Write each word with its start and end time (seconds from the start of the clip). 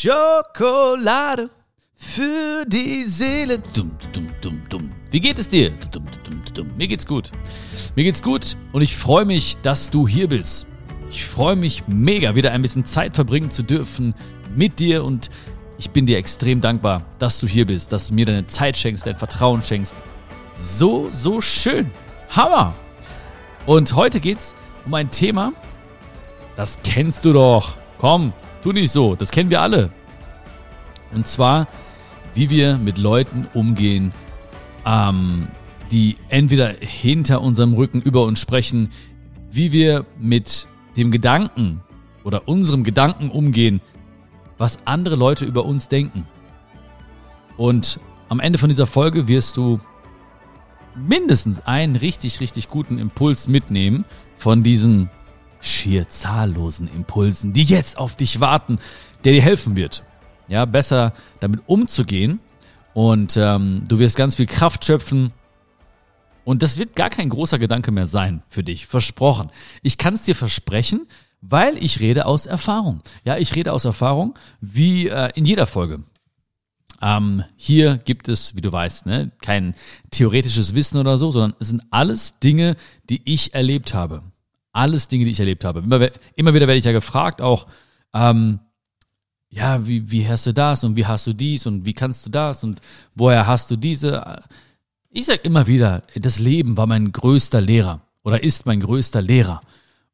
Schokolade 0.00 1.50
für 1.96 2.64
die 2.68 3.04
Seele. 3.04 3.58
Dum, 3.74 3.90
dum, 4.12 4.28
dum, 4.40 4.62
dum. 4.68 4.92
Wie 5.10 5.18
geht 5.18 5.40
es 5.40 5.48
dir? 5.48 5.70
Dum, 5.70 6.04
dum, 6.04 6.22
dum, 6.22 6.54
dum. 6.54 6.76
Mir 6.76 6.86
geht's 6.86 7.04
gut. 7.04 7.32
Mir 7.96 8.04
geht's 8.04 8.22
gut 8.22 8.56
und 8.70 8.82
ich 8.82 8.96
freue 8.96 9.24
mich, 9.24 9.56
dass 9.62 9.90
du 9.90 10.06
hier 10.06 10.28
bist. 10.28 10.68
Ich 11.10 11.24
freue 11.24 11.56
mich 11.56 11.88
mega, 11.88 12.36
wieder 12.36 12.52
ein 12.52 12.62
bisschen 12.62 12.84
Zeit 12.84 13.16
verbringen 13.16 13.50
zu 13.50 13.64
dürfen 13.64 14.14
mit 14.54 14.78
dir 14.78 15.02
und 15.02 15.30
ich 15.78 15.90
bin 15.90 16.06
dir 16.06 16.18
extrem 16.18 16.60
dankbar, 16.60 17.02
dass 17.18 17.40
du 17.40 17.48
hier 17.48 17.66
bist, 17.66 17.90
dass 17.90 18.06
du 18.06 18.14
mir 18.14 18.26
deine 18.26 18.46
Zeit 18.46 18.76
schenkst, 18.76 19.04
dein 19.04 19.16
Vertrauen 19.16 19.64
schenkst. 19.64 19.96
So, 20.52 21.08
so 21.10 21.40
schön. 21.40 21.90
Hammer. 22.30 22.72
Und 23.66 23.96
heute 23.96 24.20
geht's 24.20 24.54
um 24.86 24.94
ein 24.94 25.10
Thema, 25.10 25.52
das 26.54 26.78
kennst 26.84 27.24
du 27.24 27.32
doch. 27.32 27.78
Komm, 27.98 28.32
tu 28.68 28.72
nicht 28.72 28.90
so, 28.90 29.14
das 29.14 29.30
kennen 29.30 29.50
wir 29.50 29.62
alle. 29.62 29.90
Und 31.14 31.26
zwar, 31.26 31.68
wie 32.34 32.50
wir 32.50 32.76
mit 32.76 32.98
Leuten 32.98 33.46
umgehen, 33.54 34.12
ähm, 34.84 35.48
die 35.90 36.16
entweder 36.28 36.74
hinter 36.78 37.40
unserem 37.40 37.72
Rücken 37.72 38.02
über 38.02 38.24
uns 38.24 38.40
sprechen, 38.40 38.90
wie 39.50 39.72
wir 39.72 40.04
mit 40.18 40.66
dem 40.98 41.10
Gedanken 41.10 41.80
oder 42.24 42.46
unserem 42.46 42.84
Gedanken 42.84 43.30
umgehen, 43.30 43.80
was 44.58 44.78
andere 44.84 45.16
Leute 45.16 45.46
über 45.46 45.64
uns 45.64 45.88
denken. 45.88 46.26
Und 47.56 48.00
am 48.28 48.38
Ende 48.38 48.58
von 48.58 48.68
dieser 48.68 48.86
Folge 48.86 49.28
wirst 49.28 49.56
du 49.56 49.80
mindestens 50.94 51.60
einen 51.60 51.96
richtig, 51.96 52.40
richtig 52.40 52.68
guten 52.68 52.98
Impuls 52.98 53.48
mitnehmen 53.48 54.04
von 54.36 54.62
diesen 54.62 55.08
schier 55.60 56.08
zahllosen 56.08 56.88
Impulsen, 56.88 57.52
die 57.52 57.64
jetzt 57.64 57.98
auf 57.98 58.16
dich 58.16 58.40
warten, 58.40 58.78
der 59.24 59.32
dir 59.32 59.42
helfen 59.42 59.76
wird. 59.76 60.02
Ja, 60.48 60.64
besser 60.64 61.12
damit 61.40 61.60
umzugehen 61.66 62.40
und 62.94 63.36
ähm, 63.36 63.84
du 63.86 63.98
wirst 63.98 64.16
ganz 64.16 64.34
viel 64.34 64.46
Kraft 64.46 64.84
schöpfen. 64.84 65.32
Und 66.44 66.62
das 66.62 66.78
wird 66.78 66.96
gar 66.96 67.10
kein 67.10 67.28
großer 67.28 67.58
Gedanke 67.58 67.90
mehr 67.92 68.06
sein 68.06 68.42
für 68.48 68.64
dich, 68.64 68.86
versprochen. 68.86 69.50
Ich 69.82 69.98
kann 69.98 70.14
es 70.14 70.22
dir 70.22 70.34
versprechen, 70.34 71.06
weil 71.40 71.76
ich 71.82 72.00
rede 72.00 72.26
aus 72.26 72.46
Erfahrung. 72.46 73.02
Ja, 73.24 73.36
ich 73.36 73.54
rede 73.54 73.72
aus 73.72 73.84
Erfahrung, 73.84 74.34
wie 74.60 75.08
äh, 75.08 75.30
in 75.34 75.44
jeder 75.44 75.66
Folge. 75.66 76.02
Ähm, 77.00 77.44
hier 77.56 77.98
gibt 77.98 78.28
es, 78.28 78.56
wie 78.56 78.60
du 78.60 78.72
weißt, 78.72 79.06
ne, 79.06 79.30
kein 79.40 79.74
theoretisches 80.10 80.74
Wissen 80.74 80.98
oder 80.98 81.16
so, 81.16 81.30
sondern 81.30 81.54
es 81.60 81.68
sind 81.68 81.82
alles 81.90 82.40
Dinge, 82.40 82.76
die 83.08 83.22
ich 83.24 83.54
erlebt 83.54 83.94
habe. 83.94 84.22
Alles 84.72 85.08
Dinge, 85.08 85.24
die 85.24 85.30
ich 85.30 85.40
erlebt 85.40 85.64
habe. 85.64 85.80
Immer, 85.80 86.10
immer 86.36 86.54
wieder 86.54 86.66
werde 86.66 86.78
ich 86.78 86.84
ja 86.84 86.92
gefragt, 86.92 87.40
auch, 87.40 87.66
ähm, 88.14 88.60
ja, 89.50 89.86
wie, 89.86 90.10
wie 90.10 90.28
hast 90.28 90.46
du 90.46 90.52
das 90.52 90.84
und 90.84 90.96
wie 90.96 91.06
hast 91.06 91.26
du 91.26 91.32
dies 91.32 91.66
und 91.66 91.84
wie 91.84 91.94
kannst 91.94 92.26
du 92.26 92.30
das 92.30 92.62
und 92.64 92.80
woher 93.14 93.46
hast 93.46 93.70
du 93.70 93.76
diese? 93.76 94.42
Ich 95.10 95.26
sage 95.26 95.40
immer 95.42 95.66
wieder, 95.66 96.02
das 96.14 96.38
Leben 96.38 96.76
war 96.76 96.86
mein 96.86 97.12
größter 97.12 97.60
Lehrer 97.60 98.02
oder 98.22 98.42
ist 98.42 98.66
mein 98.66 98.80
größter 98.80 99.22
Lehrer. 99.22 99.62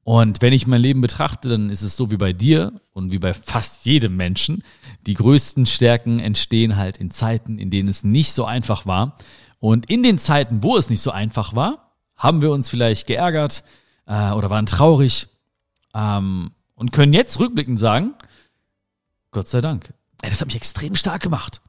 Und 0.04 0.42
wenn 0.42 0.52
ich 0.52 0.66
mein 0.66 0.82
Leben 0.82 1.00
betrachte, 1.00 1.48
dann 1.48 1.70
ist 1.70 1.82
es 1.82 1.96
so 1.96 2.10
wie 2.10 2.18
bei 2.18 2.34
dir 2.34 2.74
und 2.92 3.10
wie 3.10 3.18
bei 3.18 3.32
fast 3.32 3.86
jedem 3.86 4.16
Menschen. 4.16 4.62
Die 5.06 5.14
größten 5.14 5.64
Stärken 5.64 6.20
entstehen 6.20 6.76
halt 6.76 6.98
in 6.98 7.10
Zeiten, 7.10 7.58
in 7.58 7.70
denen 7.70 7.88
es 7.88 8.04
nicht 8.04 8.32
so 8.34 8.44
einfach 8.44 8.84
war. 8.86 9.16
Und 9.60 9.88
in 9.90 10.02
den 10.02 10.18
Zeiten, 10.18 10.62
wo 10.62 10.76
es 10.76 10.90
nicht 10.90 11.00
so 11.00 11.10
einfach 11.10 11.56
war, 11.56 11.96
haben 12.16 12.42
wir 12.42 12.50
uns 12.50 12.68
vielleicht 12.68 13.06
geärgert 13.06 13.64
äh, 14.06 14.32
oder 14.32 14.50
waren 14.50 14.66
traurig 14.66 15.28
ähm, 15.94 16.52
und 16.74 16.92
können 16.92 17.12
jetzt 17.12 17.38
rückblickend 17.40 17.78
sagen, 17.78 18.14
Gott 19.30 19.48
sei 19.48 19.60
Dank. 19.60 19.92
Ey, 20.22 20.30
das 20.30 20.40
hat 20.40 20.46
mich 20.46 20.56
extrem 20.56 20.94
stark 20.94 21.22
gemacht. 21.22 21.60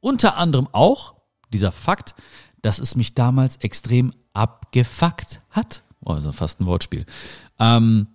Unter 0.00 0.36
anderem 0.36 0.68
auch 0.72 1.14
dieser 1.52 1.72
Fakt, 1.72 2.14
dass 2.62 2.78
es 2.78 2.94
mich 2.96 3.14
damals 3.14 3.56
extrem 3.56 4.12
abgefuckt 4.32 5.40
hat. 5.50 5.82
Also 6.04 6.32
fast 6.32 6.60
ein 6.60 6.66
Wortspiel 6.66 7.06
ähm, 7.58 8.08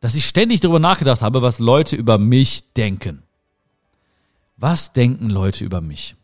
dass 0.00 0.14
ich 0.14 0.26
ständig 0.26 0.60
darüber 0.60 0.78
nachgedacht 0.78 1.22
habe, 1.22 1.42
was 1.42 1.58
Leute 1.58 1.96
über 1.96 2.18
mich 2.18 2.72
denken. 2.74 3.22
Was 4.56 4.92
denken 4.92 5.30
Leute 5.30 5.64
über 5.64 5.80
mich? 5.80 6.16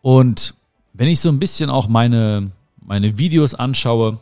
Und 0.00 0.54
wenn 0.92 1.08
ich 1.08 1.20
so 1.20 1.28
ein 1.28 1.38
bisschen 1.38 1.70
auch 1.70 1.88
meine, 1.88 2.52
meine 2.80 3.18
Videos 3.18 3.54
anschaue 3.54 4.20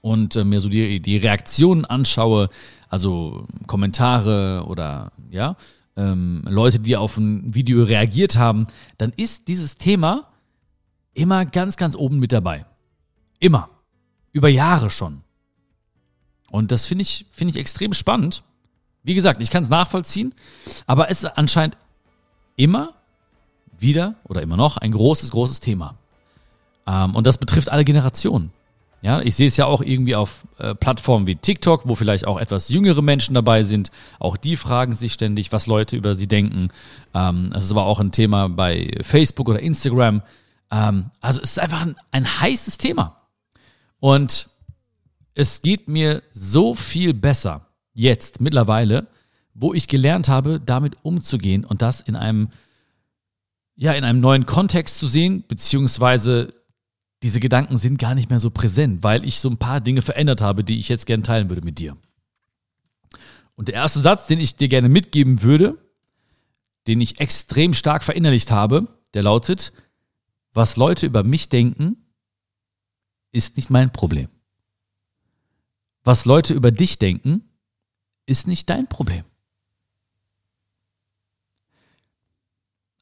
und 0.00 0.36
äh, 0.36 0.44
mir 0.44 0.60
so 0.60 0.68
die, 0.68 1.00
die 1.00 1.16
Reaktionen 1.16 1.84
anschaue, 1.84 2.48
also 2.88 3.46
Kommentare 3.66 4.64
oder 4.66 5.12
ja, 5.30 5.56
ähm, 5.96 6.42
Leute, 6.46 6.80
die 6.80 6.96
auf 6.96 7.16
ein 7.16 7.54
Video 7.54 7.82
reagiert 7.84 8.36
haben, 8.36 8.66
dann 8.98 9.12
ist 9.16 9.48
dieses 9.48 9.76
Thema 9.76 10.28
immer 11.14 11.44
ganz, 11.44 11.76
ganz 11.76 11.96
oben 11.96 12.18
mit 12.18 12.32
dabei. 12.32 12.64
Immer. 13.38 13.68
Über 14.32 14.48
Jahre 14.48 14.90
schon. 14.90 15.22
Und 16.50 16.72
das 16.72 16.86
finde 16.86 17.02
ich, 17.02 17.26
finde 17.30 17.50
ich 17.50 17.60
extrem 17.60 17.92
spannend. 17.92 18.42
Wie 19.02 19.14
gesagt, 19.14 19.40
ich 19.40 19.50
kann 19.50 19.62
es 19.62 19.68
nachvollziehen, 19.68 20.34
aber 20.86 21.10
es 21.10 21.22
ist 21.22 21.36
anscheinend 21.36 21.76
immer 22.56 22.94
wieder 23.78 24.16
oder 24.24 24.42
immer 24.42 24.56
noch 24.56 24.76
ein 24.76 24.92
großes, 24.92 25.30
großes 25.30 25.60
Thema. 25.60 25.96
Ähm, 26.86 27.14
und 27.14 27.26
das 27.26 27.38
betrifft 27.38 27.70
alle 27.70 27.84
Generationen. 27.84 28.52
Ja, 29.02 29.20
ich 29.20 29.34
sehe 29.34 29.46
es 29.46 29.56
ja 29.56 29.64
auch 29.64 29.80
irgendwie 29.80 30.14
auf 30.14 30.46
äh, 30.58 30.74
Plattformen 30.74 31.26
wie 31.26 31.36
TikTok, 31.36 31.88
wo 31.88 31.94
vielleicht 31.94 32.26
auch 32.26 32.38
etwas 32.38 32.68
jüngere 32.68 33.00
Menschen 33.00 33.34
dabei 33.34 33.64
sind. 33.64 33.90
Auch 34.18 34.36
die 34.36 34.56
fragen 34.56 34.94
sich 34.94 35.14
ständig, 35.14 35.52
was 35.52 35.66
Leute 35.66 35.96
über 35.96 36.14
sie 36.14 36.28
denken. 36.28 36.68
Ähm, 37.14 37.50
das 37.52 37.64
ist 37.64 37.70
aber 37.70 37.86
auch 37.86 37.98
ein 37.98 38.12
Thema 38.12 38.48
bei 38.48 38.90
Facebook 39.00 39.48
oder 39.48 39.60
Instagram. 39.60 40.22
Ähm, 40.70 41.10
also 41.22 41.40
es 41.40 41.52
ist 41.52 41.60
einfach 41.60 41.86
ein, 41.86 41.96
ein 42.12 42.40
heißes 42.40 42.76
Thema. 42.76 43.16
Und 44.00 44.50
es 45.34 45.62
geht 45.62 45.88
mir 45.88 46.22
so 46.32 46.74
viel 46.74 47.14
besser 47.14 47.66
jetzt 47.94 48.42
mittlerweile, 48.42 49.06
wo 49.54 49.72
ich 49.72 49.88
gelernt 49.88 50.28
habe, 50.28 50.60
damit 50.60 50.96
umzugehen 51.02 51.64
und 51.64 51.80
das 51.80 52.00
in 52.00 52.16
einem, 52.16 52.50
ja, 53.76 53.92
in 53.92 54.04
einem 54.04 54.20
neuen 54.20 54.44
Kontext 54.44 54.98
zu 54.98 55.06
sehen, 55.06 55.44
beziehungsweise 55.48 56.52
diese 57.22 57.40
Gedanken 57.40 57.78
sind 57.78 57.98
gar 57.98 58.14
nicht 58.14 58.30
mehr 58.30 58.40
so 58.40 58.50
präsent, 58.50 59.02
weil 59.02 59.24
ich 59.24 59.40
so 59.40 59.50
ein 59.50 59.58
paar 59.58 59.80
Dinge 59.80 60.02
verändert 60.02 60.40
habe, 60.40 60.64
die 60.64 60.78
ich 60.78 60.88
jetzt 60.88 61.06
gerne 61.06 61.22
teilen 61.22 61.50
würde 61.50 61.62
mit 61.62 61.78
dir. 61.78 61.96
Und 63.56 63.68
der 63.68 63.74
erste 63.74 64.00
Satz, 64.00 64.26
den 64.26 64.40
ich 64.40 64.56
dir 64.56 64.68
gerne 64.68 64.88
mitgeben 64.88 65.42
würde, 65.42 65.76
den 66.86 67.00
ich 67.00 67.20
extrem 67.20 67.74
stark 67.74 68.02
verinnerlicht 68.02 68.50
habe, 68.50 68.88
der 69.12 69.22
lautet, 69.22 69.72
was 70.52 70.76
Leute 70.76 71.06
über 71.06 71.22
mich 71.22 71.50
denken, 71.50 71.96
ist 73.32 73.56
nicht 73.56 73.70
mein 73.70 73.92
Problem. 73.92 74.28
Was 76.02 76.24
Leute 76.24 76.54
über 76.54 76.70
dich 76.72 76.98
denken, 76.98 77.42
ist 78.24 78.46
nicht 78.46 78.70
dein 78.70 78.88
Problem. 78.88 79.24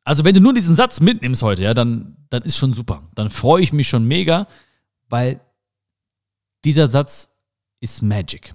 Also 0.09 0.25
wenn 0.25 0.35
du 0.35 0.41
nur 0.41 0.55
diesen 0.55 0.75
Satz 0.75 1.01
mitnimmst 1.01 1.43
heute, 1.43 1.65
ja, 1.65 1.75
dann, 1.75 2.17
dann 2.31 2.43
ist 2.43 2.57
schon 2.57 2.73
super. 2.73 3.03
Dann 3.15 3.29
freue 3.29 3.63
ich 3.63 3.75
mich 3.75 3.91
schon 3.91 4.09
mega, 4.09 4.49
weil 5.11 5.39
dieser 6.65 6.89
Satz 6.89 7.29
ist 7.81 8.01
Magic. 8.01 8.55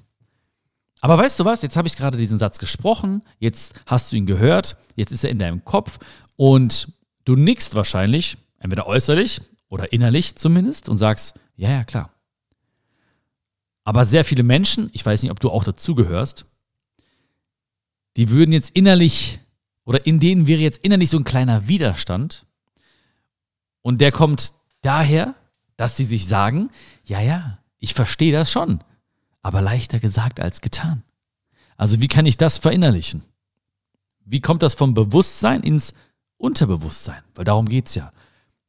Aber 0.99 1.15
weißt 1.15 1.39
du 1.39 1.45
was? 1.45 1.61
Jetzt 1.61 1.75
habe 1.75 1.87
ich 1.87 1.95
gerade 1.95 2.17
diesen 2.17 2.39
Satz 2.39 2.57
gesprochen, 2.57 3.21
jetzt 3.37 3.75
hast 3.85 4.11
du 4.11 4.15
ihn 4.15 4.25
gehört, 4.25 4.77
jetzt 4.95 5.11
ist 5.11 5.23
er 5.23 5.29
in 5.29 5.37
deinem 5.37 5.63
Kopf 5.63 5.99
und 6.37 6.91
du 7.23 7.35
nickst 7.35 7.75
wahrscheinlich, 7.75 8.35
entweder 8.57 8.87
äußerlich 8.87 9.39
oder 9.69 9.93
innerlich 9.93 10.35
zumindest, 10.35 10.89
und 10.89 10.97
sagst, 10.97 11.35
ja, 11.55 11.69
ja, 11.69 11.83
klar. 11.83 12.09
Aber 13.83 14.05
sehr 14.05 14.25
viele 14.25 14.41
Menschen, 14.41 14.89
ich 14.91 15.05
weiß 15.05 15.21
nicht, 15.21 15.31
ob 15.31 15.39
du 15.39 15.51
auch 15.51 15.65
dazugehörst, 15.65 16.47
die 18.17 18.31
würden 18.31 18.53
jetzt 18.53 18.71
innerlich 18.71 19.39
oder 19.85 20.05
in 20.05 20.19
denen 20.19 20.47
wäre 20.47 20.61
jetzt 20.61 20.83
innerlich 20.83 21.09
so 21.09 21.17
ein 21.17 21.23
kleiner 21.23 21.67
Widerstand. 21.67 22.45
Und 23.81 23.99
der 24.01 24.11
kommt 24.11 24.53
daher, 24.81 25.35
dass 25.77 25.97
sie 25.97 26.05
sich 26.05 26.27
sagen, 26.27 26.69
ja, 27.05 27.19
ja, 27.19 27.59
ich 27.79 27.93
verstehe 27.93 28.31
das 28.31 28.51
schon, 28.51 28.81
aber 29.41 29.61
leichter 29.61 29.99
gesagt 29.99 30.39
als 30.39 30.61
getan. 30.61 31.03
Also 31.75 31.99
wie 31.99 32.07
kann 32.07 32.25
ich 32.25 32.37
das 32.37 32.57
verinnerlichen? 32.57 33.23
Wie 34.25 34.39
kommt 34.39 34.63
das 34.63 34.73
vom 34.73 34.93
Bewusstsein 34.93 35.61
ins 35.61 35.93
Unterbewusstsein? 36.37 37.21
Weil 37.35 37.45
darum 37.45 37.67
geht's 37.67 37.95
ja. 37.95 38.13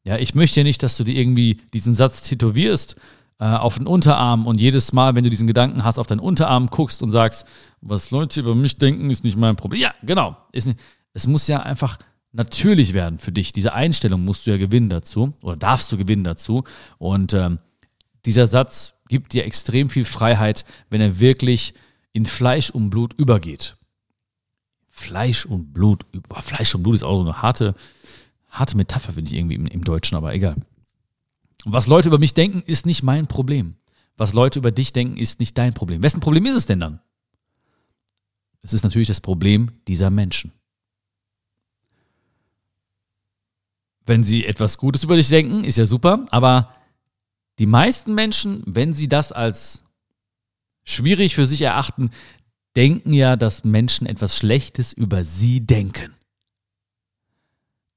Ja, 0.02 0.18
ich 0.18 0.34
möchte 0.34 0.60
ja 0.60 0.64
nicht, 0.64 0.82
dass 0.82 0.96
du 0.96 1.04
dir 1.04 1.14
irgendwie 1.14 1.58
diesen 1.72 1.94
Satz 1.94 2.22
tätowierst 2.22 2.96
äh, 3.38 3.44
auf 3.44 3.78
den 3.78 3.86
Unterarm 3.86 4.46
und 4.46 4.60
jedes 4.60 4.92
Mal, 4.92 5.14
wenn 5.14 5.24
du 5.24 5.30
diesen 5.30 5.46
Gedanken 5.46 5.84
hast, 5.84 5.98
auf 5.98 6.06
deinen 6.06 6.20
Unterarm 6.20 6.68
guckst 6.68 7.02
und 7.02 7.10
sagst, 7.10 7.46
was 7.80 8.10
Leute 8.10 8.40
über 8.40 8.54
mich 8.54 8.78
denken, 8.78 9.10
ist 9.10 9.24
nicht 9.24 9.36
mein 9.36 9.56
Problem. 9.56 9.80
Ja, 9.80 9.94
genau. 10.02 10.36
Ist 10.52 10.66
nicht, 10.66 10.80
es 11.14 11.26
muss 11.26 11.46
ja 11.46 11.60
einfach 11.60 11.98
natürlich 12.32 12.92
werden 12.92 13.18
für 13.18 13.32
dich. 13.32 13.52
Diese 13.52 13.72
Einstellung 13.72 14.24
musst 14.24 14.46
du 14.46 14.50
ja 14.50 14.56
gewinnen 14.56 14.90
dazu 14.90 15.32
oder 15.40 15.56
darfst 15.56 15.90
du 15.90 15.96
gewinnen 15.96 16.24
dazu. 16.24 16.64
Und 16.98 17.32
ähm, 17.32 17.60
dieser 18.26 18.46
Satz 18.46 18.94
gibt 19.08 19.32
dir 19.32 19.44
extrem 19.44 19.88
viel 19.88 20.04
Freiheit, 20.04 20.64
wenn 20.90 21.00
er 21.00 21.20
wirklich 21.20 21.74
in 22.12 22.26
Fleisch 22.26 22.70
und 22.70 22.90
Blut 22.90 23.14
übergeht. 23.14 23.76
Fleisch 24.88 25.46
und 25.46 25.72
Blut. 25.72 26.04
Fleisch 26.40 26.74
und 26.74 26.82
Blut 26.82 26.96
ist 26.96 27.02
auch 27.04 27.16
so 27.16 27.22
eine 27.22 27.42
harte, 27.42 27.74
harte 28.50 28.76
Metapher, 28.76 29.12
finde 29.12 29.30
ich 29.30 29.36
irgendwie 29.36 29.56
im, 29.56 29.66
im 29.66 29.84
Deutschen, 29.84 30.16
aber 30.16 30.34
egal. 30.34 30.56
Was 31.64 31.86
Leute 31.86 32.08
über 32.08 32.18
mich 32.18 32.34
denken, 32.34 32.62
ist 32.66 32.86
nicht 32.86 33.02
mein 33.02 33.26
Problem. 33.26 33.76
Was 34.16 34.32
Leute 34.32 34.58
über 34.58 34.70
dich 34.70 34.92
denken, 34.92 35.16
ist 35.16 35.40
nicht 35.40 35.56
dein 35.58 35.74
Problem. 35.74 36.02
Wessen 36.02 36.20
Problem 36.20 36.46
ist 36.46 36.54
es 36.54 36.66
denn 36.66 36.80
dann? 36.80 37.00
Es 38.62 38.72
ist 38.72 38.84
natürlich 38.84 39.08
das 39.08 39.20
Problem 39.20 39.70
dieser 39.88 40.10
Menschen. 40.10 40.52
Wenn 44.06 44.24
sie 44.24 44.44
etwas 44.44 44.78
Gutes 44.78 45.04
über 45.04 45.16
dich 45.16 45.28
denken, 45.28 45.64
ist 45.64 45.78
ja 45.78 45.86
super, 45.86 46.26
aber 46.30 46.74
die 47.58 47.66
meisten 47.66 48.14
Menschen, 48.14 48.62
wenn 48.66 48.92
sie 48.94 49.08
das 49.08 49.32
als 49.32 49.84
schwierig 50.84 51.34
für 51.34 51.46
sich 51.46 51.62
erachten, 51.62 52.10
denken 52.76 53.12
ja, 53.12 53.36
dass 53.36 53.64
Menschen 53.64 54.06
etwas 54.06 54.36
Schlechtes 54.36 54.92
über 54.92 55.24
sie 55.24 55.60
denken. 55.60 56.14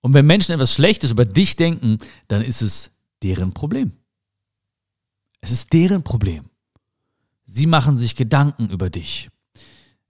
Und 0.01 0.13
wenn 0.13 0.25
Menschen 0.25 0.53
etwas 0.53 0.73
Schlechtes 0.73 1.11
über 1.11 1.25
dich 1.25 1.55
denken, 1.55 1.97
dann 2.27 2.41
ist 2.41 2.61
es 2.61 2.91
deren 3.23 3.53
Problem. 3.53 3.91
Es 5.41 5.51
ist 5.51 5.73
deren 5.73 6.03
Problem. 6.03 6.45
Sie 7.45 7.65
machen 7.65 7.97
sich 7.97 8.15
Gedanken 8.15 8.69
über 8.69 8.89
dich. 8.89 9.29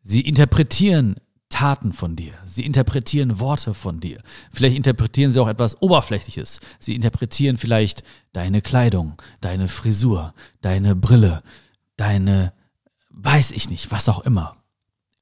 Sie 0.01 0.21
interpretieren 0.21 1.15
Taten 1.49 1.93
von 1.93 2.15
dir. 2.15 2.33
Sie 2.45 2.65
interpretieren 2.65 3.39
Worte 3.39 3.73
von 3.73 3.99
dir. 3.99 4.21
Vielleicht 4.51 4.75
interpretieren 4.75 5.31
sie 5.31 5.41
auch 5.41 5.47
etwas 5.47 5.81
Oberflächliches. 5.81 6.59
Sie 6.79 6.95
interpretieren 6.95 7.57
vielleicht 7.57 8.03
deine 8.33 8.61
Kleidung, 8.61 9.21
deine 9.41 9.67
Frisur, 9.67 10.33
deine 10.61 10.95
Brille, 10.95 11.43
deine, 11.95 12.53
weiß 13.09 13.51
ich 13.51 13.69
nicht, 13.69 13.91
was 13.91 14.09
auch 14.09 14.19
immer. 14.19 14.57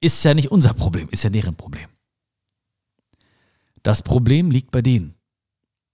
Ist 0.02 0.24
ja 0.26 0.34
nicht 0.34 0.52
unser 0.52 0.74
Problem, 0.74 1.08
ist 1.12 1.24
ja 1.24 1.30
deren 1.30 1.56
Problem. 1.56 1.90
Das 3.84 4.02
Problem 4.02 4.50
liegt 4.50 4.72
bei 4.72 4.82
denen. 4.82 5.16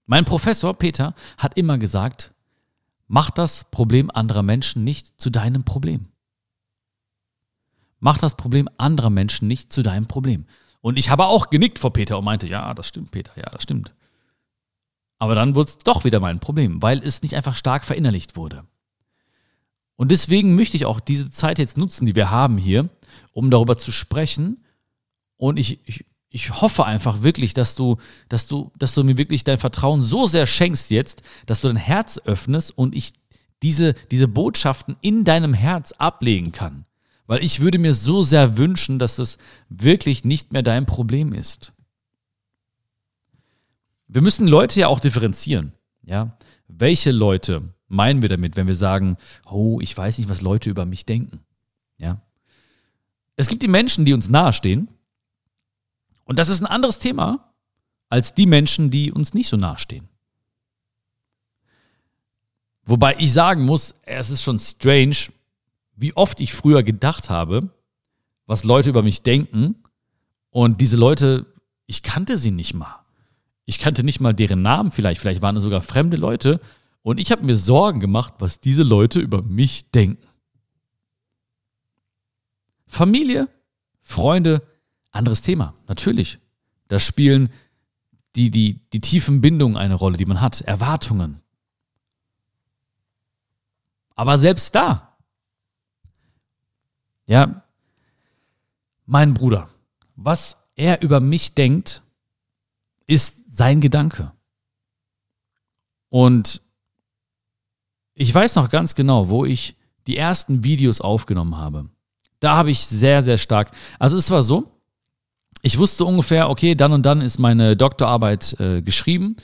Mein 0.06 0.24
Professor 0.24 0.74
Peter 0.74 1.14
hat 1.36 1.56
immer 1.56 1.78
gesagt, 1.78 2.32
mach 3.06 3.30
das 3.30 3.64
Problem 3.70 4.10
anderer 4.10 4.42
Menschen 4.42 4.82
nicht 4.82 5.20
zu 5.20 5.30
deinem 5.30 5.64
Problem. 5.64 6.11
Mach 8.04 8.18
das 8.18 8.34
Problem 8.34 8.68
anderer 8.78 9.10
Menschen 9.10 9.46
nicht 9.46 9.72
zu 9.72 9.84
deinem 9.84 10.06
Problem. 10.06 10.46
Und 10.80 10.98
ich 10.98 11.08
habe 11.08 11.26
auch 11.26 11.50
genickt 11.50 11.78
vor 11.78 11.92
Peter 11.92 12.18
und 12.18 12.24
meinte, 12.24 12.48
ja, 12.48 12.74
das 12.74 12.88
stimmt, 12.88 13.12
Peter, 13.12 13.30
ja, 13.36 13.48
das 13.48 13.62
stimmt. 13.62 13.94
Aber 15.20 15.36
dann 15.36 15.54
wurde 15.54 15.70
es 15.70 15.78
doch 15.78 16.02
wieder 16.02 16.18
mein 16.18 16.40
Problem, 16.40 16.82
weil 16.82 16.98
es 16.98 17.22
nicht 17.22 17.36
einfach 17.36 17.54
stark 17.54 17.84
verinnerlicht 17.84 18.34
wurde. 18.34 18.64
Und 19.94 20.10
deswegen 20.10 20.56
möchte 20.56 20.76
ich 20.76 20.84
auch 20.84 20.98
diese 20.98 21.30
Zeit 21.30 21.60
jetzt 21.60 21.76
nutzen, 21.76 22.04
die 22.04 22.16
wir 22.16 22.32
haben 22.32 22.58
hier, 22.58 22.88
um 23.30 23.52
darüber 23.52 23.78
zu 23.78 23.92
sprechen. 23.92 24.64
Und 25.36 25.60
ich, 25.60 25.78
ich, 25.86 26.04
ich 26.28 26.60
hoffe 26.60 26.84
einfach 26.84 27.22
wirklich, 27.22 27.54
dass 27.54 27.76
du, 27.76 27.98
dass 28.28 28.48
du, 28.48 28.72
dass 28.76 28.94
du 28.94 29.04
mir 29.04 29.16
wirklich 29.16 29.44
dein 29.44 29.58
Vertrauen 29.58 30.02
so 30.02 30.26
sehr 30.26 30.46
schenkst 30.46 30.90
jetzt, 30.90 31.22
dass 31.46 31.60
du 31.60 31.68
dein 31.68 31.76
Herz 31.76 32.18
öffnest 32.24 32.76
und 32.76 32.96
ich 32.96 33.12
diese, 33.62 33.94
diese 34.10 34.26
Botschaften 34.26 34.96
in 35.02 35.22
deinem 35.22 35.54
Herz 35.54 35.92
ablegen 35.92 36.50
kann. 36.50 36.84
Weil 37.32 37.42
ich 37.42 37.60
würde 37.60 37.78
mir 37.78 37.94
so 37.94 38.20
sehr 38.20 38.58
wünschen, 38.58 38.98
dass 38.98 39.16
das 39.16 39.38
wirklich 39.70 40.22
nicht 40.22 40.52
mehr 40.52 40.62
dein 40.62 40.84
Problem 40.84 41.32
ist. 41.32 41.72
Wir 44.06 44.20
müssen 44.20 44.46
Leute 44.46 44.80
ja 44.80 44.88
auch 44.88 45.00
differenzieren. 45.00 45.72
Ja? 46.02 46.36
Welche 46.68 47.10
Leute 47.10 47.72
meinen 47.88 48.20
wir 48.20 48.28
damit, 48.28 48.56
wenn 48.56 48.66
wir 48.66 48.74
sagen, 48.74 49.16
oh, 49.50 49.80
ich 49.80 49.96
weiß 49.96 50.18
nicht, 50.18 50.28
was 50.28 50.42
Leute 50.42 50.68
über 50.68 50.84
mich 50.84 51.06
denken? 51.06 51.40
Ja? 51.96 52.20
Es 53.36 53.48
gibt 53.48 53.62
die 53.62 53.68
Menschen, 53.68 54.04
die 54.04 54.12
uns 54.12 54.28
nahestehen. 54.28 54.88
Und 56.24 56.38
das 56.38 56.50
ist 56.50 56.60
ein 56.60 56.66
anderes 56.66 56.98
Thema 56.98 57.54
als 58.10 58.34
die 58.34 58.44
Menschen, 58.44 58.90
die 58.90 59.10
uns 59.10 59.32
nicht 59.32 59.48
so 59.48 59.56
nahestehen. 59.56 60.06
Wobei 62.84 63.16
ich 63.18 63.32
sagen 63.32 63.64
muss, 63.64 63.94
es 64.02 64.28
ist 64.28 64.42
schon 64.42 64.58
strange, 64.58 65.16
wie 66.02 66.14
oft 66.16 66.40
ich 66.40 66.52
früher 66.52 66.82
gedacht 66.82 67.30
habe, 67.30 67.70
was 68.46 68.64
Leute 68.64 68.90
über 68.90 69.02
mich 69.02 69.22
denken. 69.22 69.76
Und 70.50 70.80
diese 70.80 70.96
Leute, 70.96 71.46
ich 71.86 72.02
kannte 72.02 72.36
sie 72.36 72.50
nicht 72.50 72.74
mal. 72.74 73.04
Ich 73.64 73.78
kannte 73.78 74.02
nicht 74.02 74.20
mal 74.20 74.34
deren 74.34 74.62
Namen 74.62 74.90
vielleicht. 74.90 75.20
Vielleicht 75.20 75.40
waren 75.42 75.56
es 75.56 75.62
sogar 75.62 75.80
fremde 75.80 76.16
Leute. 76.16 76.60
Und 77.02 77.20
ich 77.20 77.30
habe 77.30 77.44
mir 77.44 77.56
Sorgen 77.56 78.00
gemacht, 78.00 78.34
was 78.40 78.60
diese 78.60 78.82
Leute 78.82 79.20
über 79.20 79.42
mich 79.42 79.90
denken. 79.92 80.26
Familie, 82.86 83.48
Freunde, 84.02 84.60
anderes 85.12 85.40
Thema. 85.40 85.74
Natürlich. 85.86 86.40
Da 86.88 86.98
spielen 86.98 87.50
die, 88.34 88.50
die, 88.50 88.80
die 88.92 89.00
tiefen 89.00 89.40
Bindungen 89.40 89.76
eine 89.76 89.94
Rolle, 89.94 90.16
die 90.16 90.26
man 90.26 90.40
hat. 90.40 90.60
Erwartungen. 90.62 91.40
Aber 94.16 94.36
selbst 94.36 94.74
da 94.74 95.11
ja, 97.32 97.62
mein 99.06 99.32
Bruder, 99.32 99.70
was 100.16 100.58
er 100.76 101.00
über 101.00 101.18
mich 101.18 101.54
denkt, 101.54 102.02
ist 103.06 103.56
sein 103.56 103.80
Gedanke. 103.80 104.32
Und 106.10 106.60
ich 108.12 108.34
weiß 108.34 108.56
noch 108.56 108.68
ganz 108.68 108.94
genau, 108.94 109.30
wo 109.30 109.46
ich 109.46 109.76
die 110.06 110.18
ersten 110.18 110.62
Videos 110.62 111.00
aufgenommen 111.00 111.56
habe. 111.56 111.88
Da 112.38 112.54
habe 112.54 112.70
ich 112.70 112.86
sehr, 112.86 113.22
sehr 113.22 113.38
stark. 113.38 113.70
Also 113.98 114.18
es 114.18 114.30
war 114.30 114.42
so, 114.42 114.70
ich 115.62 115.78
wusste 115.78 116.04
ungefähr, 116.04 116.50
okay, 116.50 116.74
dann 116.74 116.92
und 116.92 117.06
dann 117.06 117.22
ist 117.22 117.38
meine 117.38 117.78
Doktorarbeit 117.78 118.60
äh, 118.60 118.82
geschrieben. 118.82 119.36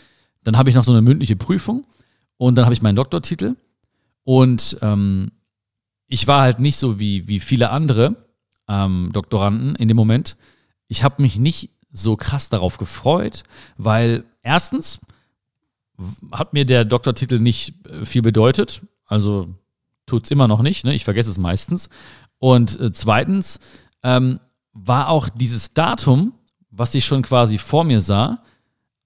Dann 0.45 0.59
habe 0.59 0.69
ich 0.69 0.77
noch 0.77 0.85
so 0.85 0.93
eine 0.93 1.01
mündliche 1.01 1.37
Prüfung 1.37 1.87
und 2.37 2.55
dann 2.57 2.67
habe 2.67 2.75
ich 2.75 2.83
meinen 2.83 2.97
Doktortitel. 2.97 3.57
Und 4.25 4.77
ähm, 4.83 5.33
ich 6.09 6.27
war 6.27 6.43
halt 6.43 6.59
nicht 6.59 6.79
so 6.79 6.99
wie, 6.99 7.29
wie 7.29 7.39
viele 7.39 7.71
andere 7.71 8.17
ähm, 8.67 9.11
Doktoranden 9.13 9.77
in 9.77 9.89
dem 9.89 9.97
Moment. 9.97 10.37
Ich 10.89 11.05
habe 11.05 11.23
mich 11.23 11.39
nicht 11.39 11.71
so 11.93 12.17
krass 12.17 12.49
darauf 12.49 12.79
gefreut, 12.79 13.45
weil 13.77 14.25
erstens 14.43 15.01
hat 16.33 16.55
mir 16.55 16.65
der 16.65 16.85
Doktortitel 16.85 17.39
nicht 17.39 17.87
äh, 17.87 18.05
viel 18.05 18.23
bedeutet. 18.23 18.83
Also 19.07 19.49
tut 20.07 20.25
es 20.25 20.31
immer 20.31 20.49
noch 20.49 20.63
nicht, 20.63 20.85
ne? 20.85 20.95
ich 20.95 21.05
vergesse 21.05 21.31
es 21.31 21.39
meistens. 21.39 21.91
Und 22.39 22.81
äh, 22.81 22.93
zweitens 22.93 23.61
ähm, 24.03 24.41
war 24.73 25.09
auch 25.09 25.29
dieses 25.29 25.75
Datum, 25.75 26.33
was 26.71 26.95
ich 26.95 27.05
schon 27.05 27.23
quasi 27.23 27.59
vor 27.59 27.85
mir 27.85 28.01
sah, 28.01 28.43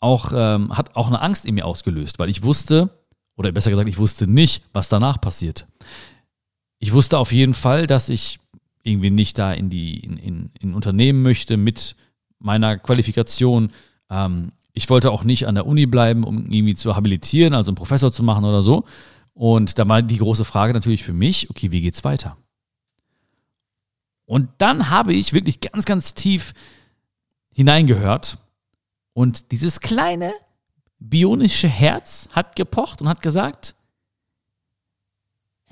auch, 0.01 0.33
ähm, 0.35 0.77
hat 0.77 0.97
auch 0.97 1.09
eine 1.09 1.21
Angst 1.21 1.47
in 1.47 1.55
mir 1.55 1.65
ausgelöst, 1.65 2.19
weil 2.19 2.29
ich 2.29 2.43
wusste, 2.43 2.91
oder 3.37 3.51
besser 3.53 3.71
gesagt, 3.71 3.89
ich 3.89 3.99
wusste 3.99 4.27
nicht, 4.27 4.65
was 4.73 4.89
danach 4.89 5.21
passiert 5.21 5.67
ich 6.83 6.93
wusste 6.93 7.17
auf 7.19 7.31
jeden 7.31 7.55
Fall, 7.55 7.87
dass 7.87 8.09
ich 8.09 8.41
irgendwie 8.83 9.11
nicht 9.11 9.39
da 9.39 9.53
in 9.53 9.71
die 9.71 10.01
in, 10.01 10.17
in, 10.17 10.51
in 10.59 10.75
Unternehmen 10.75 11.23
möchte 11.23 11.57
mit 11.57 11.95
meiner 12.41 12.77
Qualifikation. 12.77 13.69
Ähm, 14.11 14.51
ich 14.73 14.91
wollte 14.91 15.13
auch 15.13 15.23
nicht 15.23 15.47
an 15.47 15.55
der 15.55 15.67
Uni 15.67 15.87
bleiben, 15.87 16.25
um 16.25 16.39
irgendwie 16.51 16.75
zu 16.75 16.97
habilitieren, 16.97 17.55
also 17.55 17.71
einen 17.71 17.77
Professor 17.77 18.11
zu 18.11 18.25
machen 18.25 18.45
oder 18.45 18.63
so. 18.63 18.85
Und 19.33 19.79
da 19.79 19.87
war 19.87 20.03
die 20.03 20.17
große 20.17 20.45
Frage 20.45 20.73
natürlich 20.73 21.05
für 21.05 21.13
mich, 21.13 21.51
okay, 21.51 21.71
wie 21.71 21.83
geht's 21.83 22.03
weiter? 22.03 22.37
Und 24.27 24.49
dann 24.59 24.91
habe 24.91 25.13
ich 25.13 25.33
wirklich 25.33 25.61
ganz, 25.61 25.85
ganz 25.85 26.15
tief 26.15 26.53
hineingehört 27.55 28.39
und 29.13 29.53
dieses 29.53 29.79
kleine 29.79 30.33
bionische 30.99 31.69
Herz 31.69 32.29
hat 32.33 32.57
gepocht 32.57 33.01
und 33.01 33.09
hat 33.09 33.23
gesagt, 33.23 33.77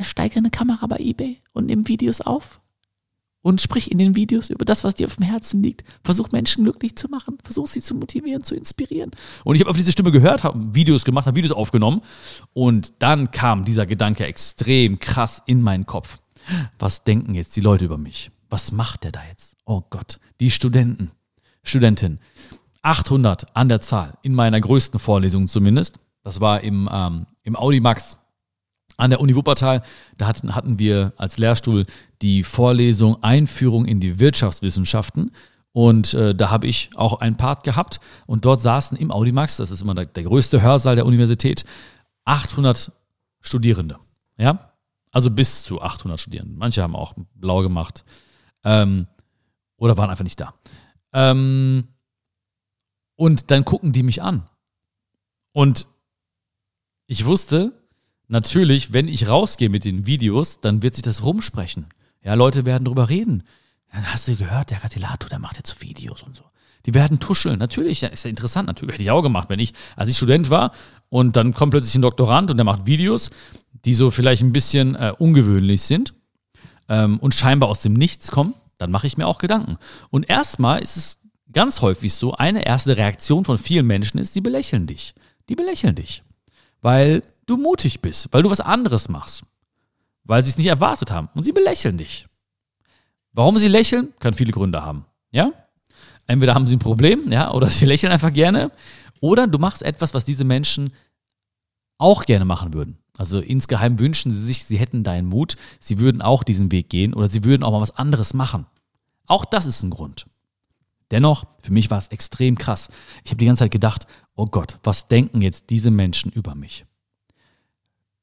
Ersteige 0.00 0.36
eine 0.36 0.50
Kamera 0.50 0.86
bei 0.86 0.96
eBay 0.98 1.42
und 1.52 1.66
nimm 1.66 1.86
Videos 1.86 2.22
auf. 2.22 2.60
Und 3.42 3.60
sprich 3.60 3.90
in 3.90 3.98
den 3.98 4.16
Videos 4.16 4.50
über 4.50 4.64
das, 4.64 4.82
was 4.82 4.94
dir 4.94 5.06
auf 5.06 5.16
dem 5.16 5.24
Herzen 5.24 5.62
liegt. 5.62 5.84
Versuch 6.02 6.30
Menschen 6.30 6.64
glücklich 6.64 6.96
zu 6.96 7.08
machen. 7.08 7.38
Versuch 7.42 7.66
sie 7.66 7.80
zu 7.80 7.94
motivieren, 7.94 8.42
zu 8.42 8.54
inspirieren. 8.54 9.12
Und 9.44 9.54
ich 9.54 9.60
habe 9.60 9.70
auf 9.70 9.76
diese 9.76 9.92
Stimme 9.92 10.10
gehört, 10.10 10.44
habe 10.44 10.74
Videos 10.74 11.04
gemacht, 11.04 11.26
habe 11.26 11.36
Videos 11.36 11.52
aufgenommen. 11.52 12.02
Und 12.52 12.94
dann 12.98 13.30
kam 13.30 13.64
dieser 13.64 13.86
Gedanke 13.86 14.24
extrem 14.24 14.98
krass 14.98 15.42
in 15.46 15.62
meinen 15.62 15.86
Kopf. 15.86 16.18
Was 16.78 17.04
denken 17.04 17.34
jetzt 17.34 17.56
die 17.56 17.62
Leute 17.62 17.84
über 17.84 17.98
mich? 17.98 18.30
Was 18.50 18.72
macht 18.72 19.04
der 19.04 19.12
da 19.12 19.20
jetzt? 19.30 19.56
Oh 19.64 19.82
Gott, 19.88 20.18
die 20.40 20.50
Studenten, 20.50 21.10
Studentin. 21.62 22.18
800 22.82 23.54
an 23.54 23.68
der 23.68 23.82
Zahl, 23.82 24.14
in 24.22 24.34
meiner 24.34 24.60
größten 24.60 24.98
Vorlesung 24.98 25.46
zumindest. 25.46 25.98
Das 26.22 26.40
war 26.40 26.62
im, 26.62 26.88
ähm, 26.90 27.26
im 27.42 27.56
Audimax 27.56 28.18
an 29.00 29.10
der 29.10 29.20
Uni 29.20 29.34
Wuppertal, 29.34 29.82
da 30.18 30.26
hatten, 30.26 30.54
hatten 30.54 30.78
wir 30.78 31.12
als 31.16 31.38
Lehrstuhl 31.38 31.86
die 32.22 32.44
Vorlesung 32.44 33.22
Einführung 33.22 33.86
in 33.86 34.00
die 34.00 34.20
Wirtschaftswissenschaften. 34.20 35.32
Und 35.72 36.14
äh, 36.14 36.34
da 36.34 36.50
habe 36.50 36.66
ich 36.66 36.90
auch 36.96 37.20
einen 37.20 37.36
Part 37.36 37.64
gehabt. 37.64 38.00
Und 38.26 38.44
dort 38.44 38.60
saßen 38.60 38.98
im 38.98 39.10
Audimax, 39.10 39.56
das 39.56 39.70
ist 39.70 39.82
immer 39.82 39.94
der, 39.94 40.06
der 40.06 40.24
größte 40.24 40.60
Hörsaal 40.62 40.96
der 40.96 41.06
Universität, 41.06 41.64
800 42.24 42.92
Studierende. 43.40 43.98
Ja, 44.36 44.72
also 45.10 45.30
bis 45.30 45.62
zu 45.62 45.80
800 45.80 46.20
Studierende. 46.20 46.54
Manche 46.56 46.82
haben 46.82 46.96
auch 46.96 47.14
blau 47.34 47.62
gemacht 47.62 48.04
ähm, 48.64 49.06
oder 49.76 49.96
waren 49.96 50.10
einfach 50.10 50.24
nicht 50.24 50.40
da. 50.40 50.54
Ähm, 51.12 51.88
und 53.16 53.50
dann 53.50 53.64
gucken 53.64 53.92
die 53.92 54.02
mich 54.02 54.22
an. 54.22 54.48
Und 55.52 55.86
ich 57.06 57.24
wusste, 57.24 57.79
natürlich, 58.30 58.92
wenn 58.92 59.08
ich 59.08 59.28
rausgehe 59.28 59.68
mit 59.68 59.84
den 59.84 60.06
Videos, 60.06 60.60
dann 60.60 60.82
wird 60.82 60.94
sich 60.94 61.02
das 61.02 61.22
rumsprechen. 61.22 61.86
Ja, 62.22 62.34
Leute 62.34 62.64
werden 62.64 62.84
drüber 62.84 63.08
reden. 63.08 63.42
Dann 63.92 64.12
hast 64.12 64.28
du 64.28 64.36
gehört, 64.36 64.70
der 64.70 64.78
Gatilato, 64.78 65.28
der 65.28 65.38
macht 65.38 65.56
jetzt 65.56 65.80
Videos 65.82 66.22
und 66.22 66.36
so. 66.36 66.44
Die 66.86 66.94
werden 66.94 67.18
tuscheln. 67.18 67.58
Natürlich, 67.58 68.00
ja, 68.00 68.08
ist 68.08 68.24
ja 68.24 68.30
interessant. 68.30 68.68
Natürlich 68.68 68.94
hätte 68.94 69.02
ich 69.02 69.10
auch 69.10 69.22
gemacht, 69.22 69.50
wenn 69.50 69.58
ich, 69.58 69.74
als 69.96 70.08
ich 70.08 70.16
Student 70.16 70.48
war 70.48 70.72
und 71.08 71.36
dann 71.36 71.52
kommt 71.52 71.72
plötzlich 71.72 71.94
ein 71.96 72.02
Doktorand 72.02 72.50
und 72.50 72.56
der 72.56 72.64
macht 72.64 72.86
Videos, 72.86 73.30
die 73.84 73.94
so 73.94 74.10
vielleicht 74.10 74.42
ein 74.42 74.52
bisschen 74.52 74.94
äh, 74.94 75.12
ungewöhnlich 75.18 75.82
sind 75.82 76.14
ähm, 76.88 77.18
und 77.18 77.34
scheinbar 77.34 77.68
aus 77.68 77.82
dem 77.82 77.94
Nichts 77.94 78.30
kommen, 78.30 78.54
dann 78.78 78.90
mache 78.90 79.06
ich 79.06 79.16
mir 79.16 79.26
auch 79.26 79.38
Gedanken. 79.38 79.76
Und 80.10 80.30
erstmal 80.30 80.80
ist 80.80 80.96
es 80.96 81.18
ganz 81.52 81.82
häufig 81.82 82.14
so, 82.14 82.34
eine 82.34 82.64
erste 82.64 82.96
Reaktion 82.96 83.44
von 83.44 83.58
vielen 83.58 83.86
Menschen 83.86 84.18
ist, 84.18 84.34
die 84.34 84.40
belächeln 84.40 84.86
dich. 84.86 85.14
Die 85.48 85.56
belächeln 85.56 85.96
dich. 85.96 86.22
Weil 86.80 87.22
du 87.50 87.56
mutig 87.56 88.00
bist, 88.00 88.28
weil 88.32 88.42
du 88.42 88.50
was 88.50 88.60
anderes 88.60 89.08
machst. 89.08 89.42
Weil 90.24 90.44
sie 90.44 90.50
es 90.50 90.58
nicht 90.58 90.68
erwartet 90.68 91.10
haben. 91.10 91.28
Und 91.34 91.42
sie 91.42 91.52
belächeln 91.52 91.98
dich. 91.98 92.26
Warum 93.32 93.58
sie 93.58 93.68
lächeln, 93.68 94.12
kann 94.20 94.34
viele 94.34 94.52
Gründe 94.52 94.82
haben. 94.82 95.04
Ja? 95.30 95.52
Entweder 96.26 96.54
haben 96.54 96.66
sie 96.66 96.76
ein 96.76 96.80
Problem, 96.80 97.30
ja, 97.30 97.52
oder 97.52 97.66
sie 97.66 97.84
lächeln 97.86 98.12
einfach 98.12 98.32
gerne. 98.32 98.70
Oder 99.20 99.46
du 99.46 99.58
machst 99.58 99.82
etwas, 99.82 100.14
was 100.14 100.24
diese 100.24 100.44
Menschen 100.44 100.92
auch 101.98 102.24
gerne 102.24 102.44
machen 102.44 102.72
würden. 102.72 102.98
Also 103.18 103.40
insgeheim 103.40 103.98
wünschen 103.98 104.32
sie 104.32 104.44
sich, 104.44 104.64
sie 104.64 104.78
hätten 104.78 105.04
deinen 105.04 105.28
Mut, 105.28 105.56
sie 105.78 105.98
würden 105.98 106.22
auch 106.22 106.42
diesen 106.42 106.72
Weg 106.72 106.88
gehen 106.88 107.12
oder 107.12 107.28
sie 107.28 107.44
würden 107.44 107.62
auch 107.62 107.72
mal 107.72 107.80
was 107.80 107.96
anderes 107.96 108.32
machen. 108.32 108.66
Auch 109.26 109.44
das 109.44 109.66
ist 109.66 109.82
ein 109.82 109.90
Grund. 109.90 110.26
Dennoch, 111.10 111.44
für 111.62 111.72
mich 111.72 111.90
war 111.90 111.98
es 111.98 112.08
extrem 112.08 112.56
krass. 112.56 112.88
Ich 113.24 113.30
habe 113.30 113.38
die 113.38 113.46
ganze 113.46 113.64
Zeit 113.64 113.72
gedacht, 113.72 114.06
oh 114.34 114.46
Gott, 114.46 114.78
was 114.82 115.08
denken 115.08 115.42
jetzt 115.42 115.68
diese 115.68 115.90
Menschen 115.90 116.32
über 116.32 116.54
mich? 116.54 116.86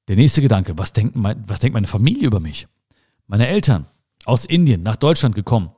Der 0.08 0.16
nächste 0.16 0.42
Gedanke, 0.42 0.78
was 0.78 0.94
denkt, 0.94 1.16
mein, 1.16 1.44
was 1.48 1.60
denkt 1.60 1.74
meine 1.74 1.88
Familie 1.88 2.28
über 2.28 2.40
mich? 2.40 2.68
Meine 3.28 3.48
Eltern 3.48 3.88
aus 4.26 4.46
Indien 4.46 4.84
nach 4.84 4.96
Deutschland 4.96 5.36
gekommen, 5.36 5.72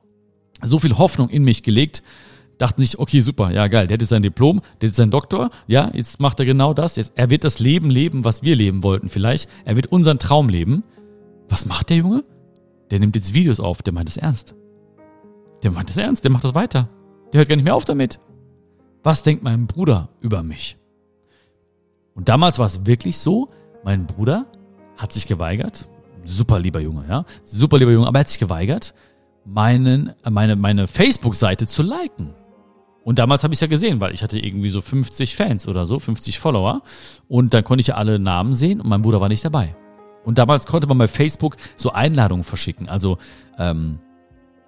so 0.62 0.78
viel 0.78 0.98
Hoffnung 0.98 1.30
in 1.30 1.44
mich 1.44 1.64
gelegt, 1.64 2.04
dachten 2.60 2.82
sich, 2.82 3.00
okay, 3.00 3.22
super, 3.22 3.52
ja 3.52 3.68
geil, 3.68 3.88
der 3.88 3.96
hat 3.96 4.02
jetzt 4.02 4.10
sein 4.10 4.22
Diplom, 4.22 4.62
der 4.82 4.90
hat 4.90 4.96
sein 4.96 5.10
Doktor, 5.10 5.50
ja, 5.66 5.90
jetzt 5.94 6.20
macht 6.20 6.40
er 6.40 6.46
genau 6.46 6.74
das, 6.74 6.96
jetzt, 6.96 7.14
er 7.16 7.30
wird 7.32 7.44
das 7.44 7.60
Leben 7.60 7.90
leben, 7.90 8.24
was 8.24 8.44
wir 8.44 8.56
leben 8.56 8.84
wollten 8.84 9.10
vielleicht, 9.10 9.50
er 9.66 9.76
wird 9.76 9.88
unseren 9.88 10.20
Traum 10.20 10.50
leben. 10.50 10.84
Was 11.48 11.66
macht 11.66 11.90
der 11.90 11.98
Junge? 11.98 12.24
Der 12.92 13.00
nimmt 13.00 13.16
jetzt 13.16 13.34
Videos 13.34 13.60
auf, 13.60 13.82
der 13.82 13.94
meint 13.94 14.10
es 14.10 14.18
ernst. 14.18 14.54
Der 15.64 15.72
meint 15.72 15.90
es 15.90 15.98
ernst, 15.98 16.24
der 16.24 16.32
macht 16.32 16.44
das 16.44 16.54
weiter. 16.54 16.90
Der 17.34 17.40
hört 17.40 17.50
gar 17.50 17.56
nicht 17.56 17.66
mehr 17.66 17.76
auf 17.76 17.86
damit. 17.86 18.20
Was 19.02 19.24
denkt 19.24 19.44
mein 19.44 19.66
Bruder 19.66 20.10
über 20.22 20.44
mich? 20.44 20.78
Und 22.14 22.30
damals 22.30 22.60
war 22.60 22.68
es 22.68 22.86
wirklich 22.86 23.18
so, 23.18 23.50
mein 23.84 24.06
Bruder 24.06 24.46
hat 24.98 25.14
sich 25.14 25.28
geweigert, 25.28 25.88
super 26.24 26.60
lieber 26.60 26.80
Junge, 26.80 27.06
ja, 27.08 27.26
super 27.44 27.78
lieber 27.78 27.92
Junge, 27.92 28.08
aber 28.08 28.20
er 28.20 28.22
hat 28.22 28.30
sich 28.30 28.40
geweigert, 28.40 28.94
meinen, 29.46 30.14
meine, 30.30 30.56
meine 30.56 30.88
Facebook-Seite 30.88 31.68
zu 31.68 31.84
liken. 31.84 32.34
Und 33.04 33.18
damals 33.18 33.44
habe 33.44 33.54
ich 33.54 33.58
es 33.58 33.62
ja 33.62 33.68
gesehen, 33.68 34.02
weil 34.02 34.14
ich 34.14 34.22
hatte 34.22 34.38
irgendwie 34.38 34.70
so 34.70 34.82
50 34.82 35.36
Fans 35.36 35.68
oder 35.68 35.86
so, 35.86 36.00
50 36.00 36.38
Follower. 36.38 36.84
Und 37.28 37.54
dann 37.54 37.64
konnte 37.64 37.82
ich 37.82 37.88
ja 37.88 37.96
alle 37.96 38.20
Namen 38.20 38.54
sehen 38.54 38.82
und 38.82 38.90
mein 38.90 39.02
Bruder 39.02 39.22
war 39.22 39.30
nicht 39.30 39.44
dabei. 39.44 39.76
Und 40.26 40.38
damals 40.38 40.68
konnte 40.68 40.86
man 40.86 40.98
bei 40.98 41.08
Facebook 41.08 41.56
so 41.76 41.92
Einladungen 41.92 42.44
verschicken. 42.44 42.88
Also, 42.90 43.18
ähm, 43.58 44.00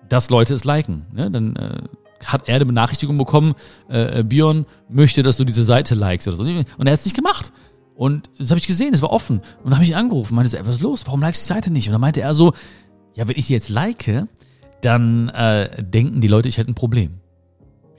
dass 0.10 0.30
Leute 0.30 0.54
es 0.54 0.64
liken. 0.64 1.06
Ne? 1.14 1.30
Dann 1.30 1.56
äh, 1.56 1.82
hat 2.26 2.48
er 2.48 2.56
eine 2.56 2.66
Benachrichtigung 2.66 3.18
bekommen, 3.18 3.54
äh, 3.90 4.20
äh 4.20 4.24
Björn 4.24 4.66
möchte, 4.90 5.24
dass 5.24 5.38
du 5.38 5.44
diese 5.44 5.64
Seite 5.64 5.94
likest 5.94 6.28
oder 6.28 6.38
so. 6.38 6.44
Und 6.44 6.88
er 6.88 6.94
hat 6.94 7.00
es 7.00 7.06
nicht 7.06 7.16
gemacht. 7.16 7.52
Und 8.02 8.32
das 8.40 8.50
habe 8.50 8.58
ich 8.58 8.66
gesehen, 8.66 8.96
es 8.96 9.04
war 9.04 9.12
offen. 9.12 9.42
Und 9.60 9.66
dann 9.66 9.76
habe 9.76 9.84
ich 9.84 9.92
ihn 9.92 9.96
angerufen, 9.96 10.34
meinte 10.34 10.50
so, 10.50 10.58
ey, 10.58 10.66
was 10.66 10.78
ist 10.78 10.82
los? 10.82 11.06
Warum 11.06 11.22
likest 11.22 11.48
du 11.48 11.54
die 11.54 11.60
Seite 11.60 11.72
nicht? 11.72 11.88
Und 11.88 11.92
dann 11.92 12.02
meinte 12.02 12.20
er 12.20 12.34
so, 12.34 12.54
ja, 13.14 13.28
wenn 13.28 13.38
ich 13.38 13.46
sie 13.46 13.54
jetzt 13.54 13.70
like, 13.70 14.26
dann 14.82 15.30
äh, 15.30 15.84
denken 15.84 16.20
die 16.20 16.28
Leute, 16.28 16.50
ich 16.50 16.58
hätte 16.58 16.72
ein 16.72 16.74
Problem. 16.74 17.20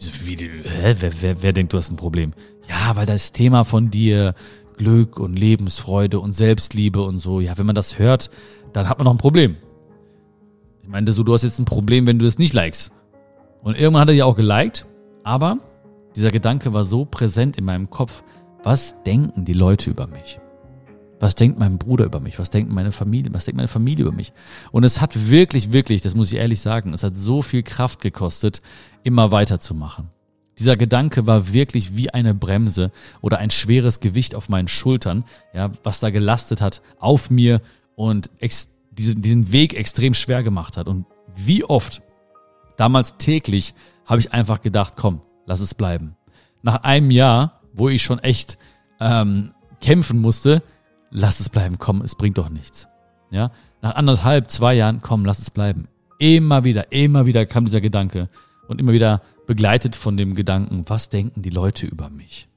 Ich 0.00 0.06
so, 0.06 0.26
wie, 0.26 0.34
hä, 0.34 0.96
wer, 0.98 1.22
wer, 1.22 1.42
wer 1.44 1.52
denkt, 1.52 1.72
du 1.72 1.76
hast 1.76 1.92
ein 1.92 1.96
Problem? 1.96 2.32
Ja, 2.68 2.96
weil 2.96 3.06
das 3.06 3.30
Thema 3.30 3.62
von 3.62 3.90
dir, 3.90 4.34
Glück 4.76 5.20
und 5.20 5.38
Lebensfreude 5.38 6.18
und 6.18 6.32
Selbstliebe 6.32 7.00
und 7.00 7.20
so, 7.20 7.38
ja, 7.38 7.56
wenn 7.56 7.66
man 7.66 7.76
das 7.76 8.00
hört, 8.00 8.28
dann 8.72 8.88
hat 8.88 8.98
man 8.98 9.04
noch 9.04 9.14
ein 9.14 9.18
Problem. 9.18 9.54
Ich 10.82 10.88
meinte 10.88 11.12
so, 11.12 11.22
du 11.22 11.32
hast 11.32 11.44
jetzt 11.44 11.60
ein 11.60 11.64
Problem, 11.64 12.08
wenn 12.08 12.18
du 12.18 12.24
das 12.24 12.38
nicht 12.38 12.54
likest. 12.54 12.90
Und 13.62 13.78
irgendwann 13.78 14.00
hat 14.00 14.08
er 14.08 14.16
ja 14.16 14.24
auch 14.24 14.34
geliked, 14.34 14.84
aber 15.22 15.58
dieser 16.16 16.32
Gedanke 16.32 16.74
war 16.74 16.84
so 16.84 17.04
präsent 17.04 17.56
in 17.56 17.64
meinem 17.64 17.88
Kopf, 17.88 18.24
was 18.62 19.02
denken 19.02 19.44
die 19.44 19.52
Leute 19.52 19.90
über 19.90 20.06
mich? 20.06 20.38
Was 21.20 21.34
denkt 21.36 21.58
mein 21.58 21.78
Bruder 21.78 22.04
über 22.04 22.18
mich? 22.18 22.38
Was 22.38 22.50
denkt 22.50 22.72
meine 22.72 22.90
Familie? 22.90 23.32
Was 23.32 23.44
denkt 23.44 23.56
meine 23.56 23.68
Familie 23.68 24.06
über 24.06 24.14
mich? 24.14 24.32
Und 24.72 24.82
es 24.82 25.00
hat 25.00 25.30
wirklich, 25.30 25.72
wirklich, 25.72 26.02
das 26.02 26.14
muss 26.14 26.32
ich 26.32 26.38
ehrlich 26.38 26.60
sagen, 26.60 26.92
es 26.94 27.04
hat 27.04 27.14
so 27.14 27.42
viel 27.42 27.62
Kraft 27.62 28.00
gekostet, 28.00 28.60
immer 29.04 29.30
weiterzumachen. 29.30 30.08
Dieser 30.58 30.76
Gedanke 30.76 31.26
war 31.26 31.52
wirklich 31.52 31.96
wie 31.96 32.10
eine 32.10 32.34
Bremse 32.34 32.90
oder 33.20 33.38
ein 33.38 33.50
schweres 33.50 34.00
Gewicht 34.00 34.34
auf 34.34 34.48
meinen 34.48 34.68
Schultern, 34.68 35.24
ja, 35.54 35.70
was 35.82 36.00
da 36.00 36.10
gelastet 36.10 36.60
hat 36.60 36.82
auf 36.98 37.30
mir 37.30 37.62
und 37.94 38.30
diesen, 38.92 39.22
diesen 39.22 39.52
Weg 39.52 39.74
extrem 39.74 40.14
schwer 40.14 40.42
gemacht 40.42 40.76
hat. 40.76 40.88
Und 40.88 41.06
wie 41.34 41.64
oft, 41.64 42.02
damals 42.76 43.16
täglich, 43.16 43.74
habe 44.06 44.20
ich 44.20 44.32
einfach 44.32 44.60
gedacht, 44.60 44.94
komm, 44.96 45.22
lass 45.46 45.60
es 45.60 45.74
bleiben. 45.74 46.16
Nach 46.62 46.82
einem 46.82 47.10
Jahr, 47.10 47.61
wo 47.74 47.88
ich 47.88 48.02
schon 48.02 48.18
echt 48.18 48.58
ähm, 49.00 49.52
kämpfen 49.80 50.20
musste, 50.20 50.62
lass 51.10 51.40
es 51.40 51.48
bleiben, 51.48 51.78
komm, 51.78 52.02
es 52.02 52.14
bringt 52.14 52.38
doch 52.38 52.48
nichts. 52.48 52.88
Ja, 53.30 53.50
nach 53.80 53.94
anderthalb, 53.94 54.50
zwei 54.50 54.74
Jahren, 54.74 55.00
komm, 55.02 55.24
lass 55.24 55.38
es 55.38 55.50
bleiben. 55.50 55.88
Immer 56.18 56.64
wieder, 56.64 56.92
immer 56.92 57.26
wieder 57.26 57.46
kam 57.46 57.64
dieser 57.64 57.80
Gedanke 57.80 58.28
und 58.68 58.80
immer 58.80 58.92
wieder 58.92 59.22
begleitet 59.46 59.96
von 59.96 60.16
dem 60.16 60.34
Gedanken, 60.34 60.84
was 60.86 61.08
denken 61.08 61.42
die 61.42 61.50
Leute 61.50 61.86
über 61.86 62.10
mich? 62.10 62.48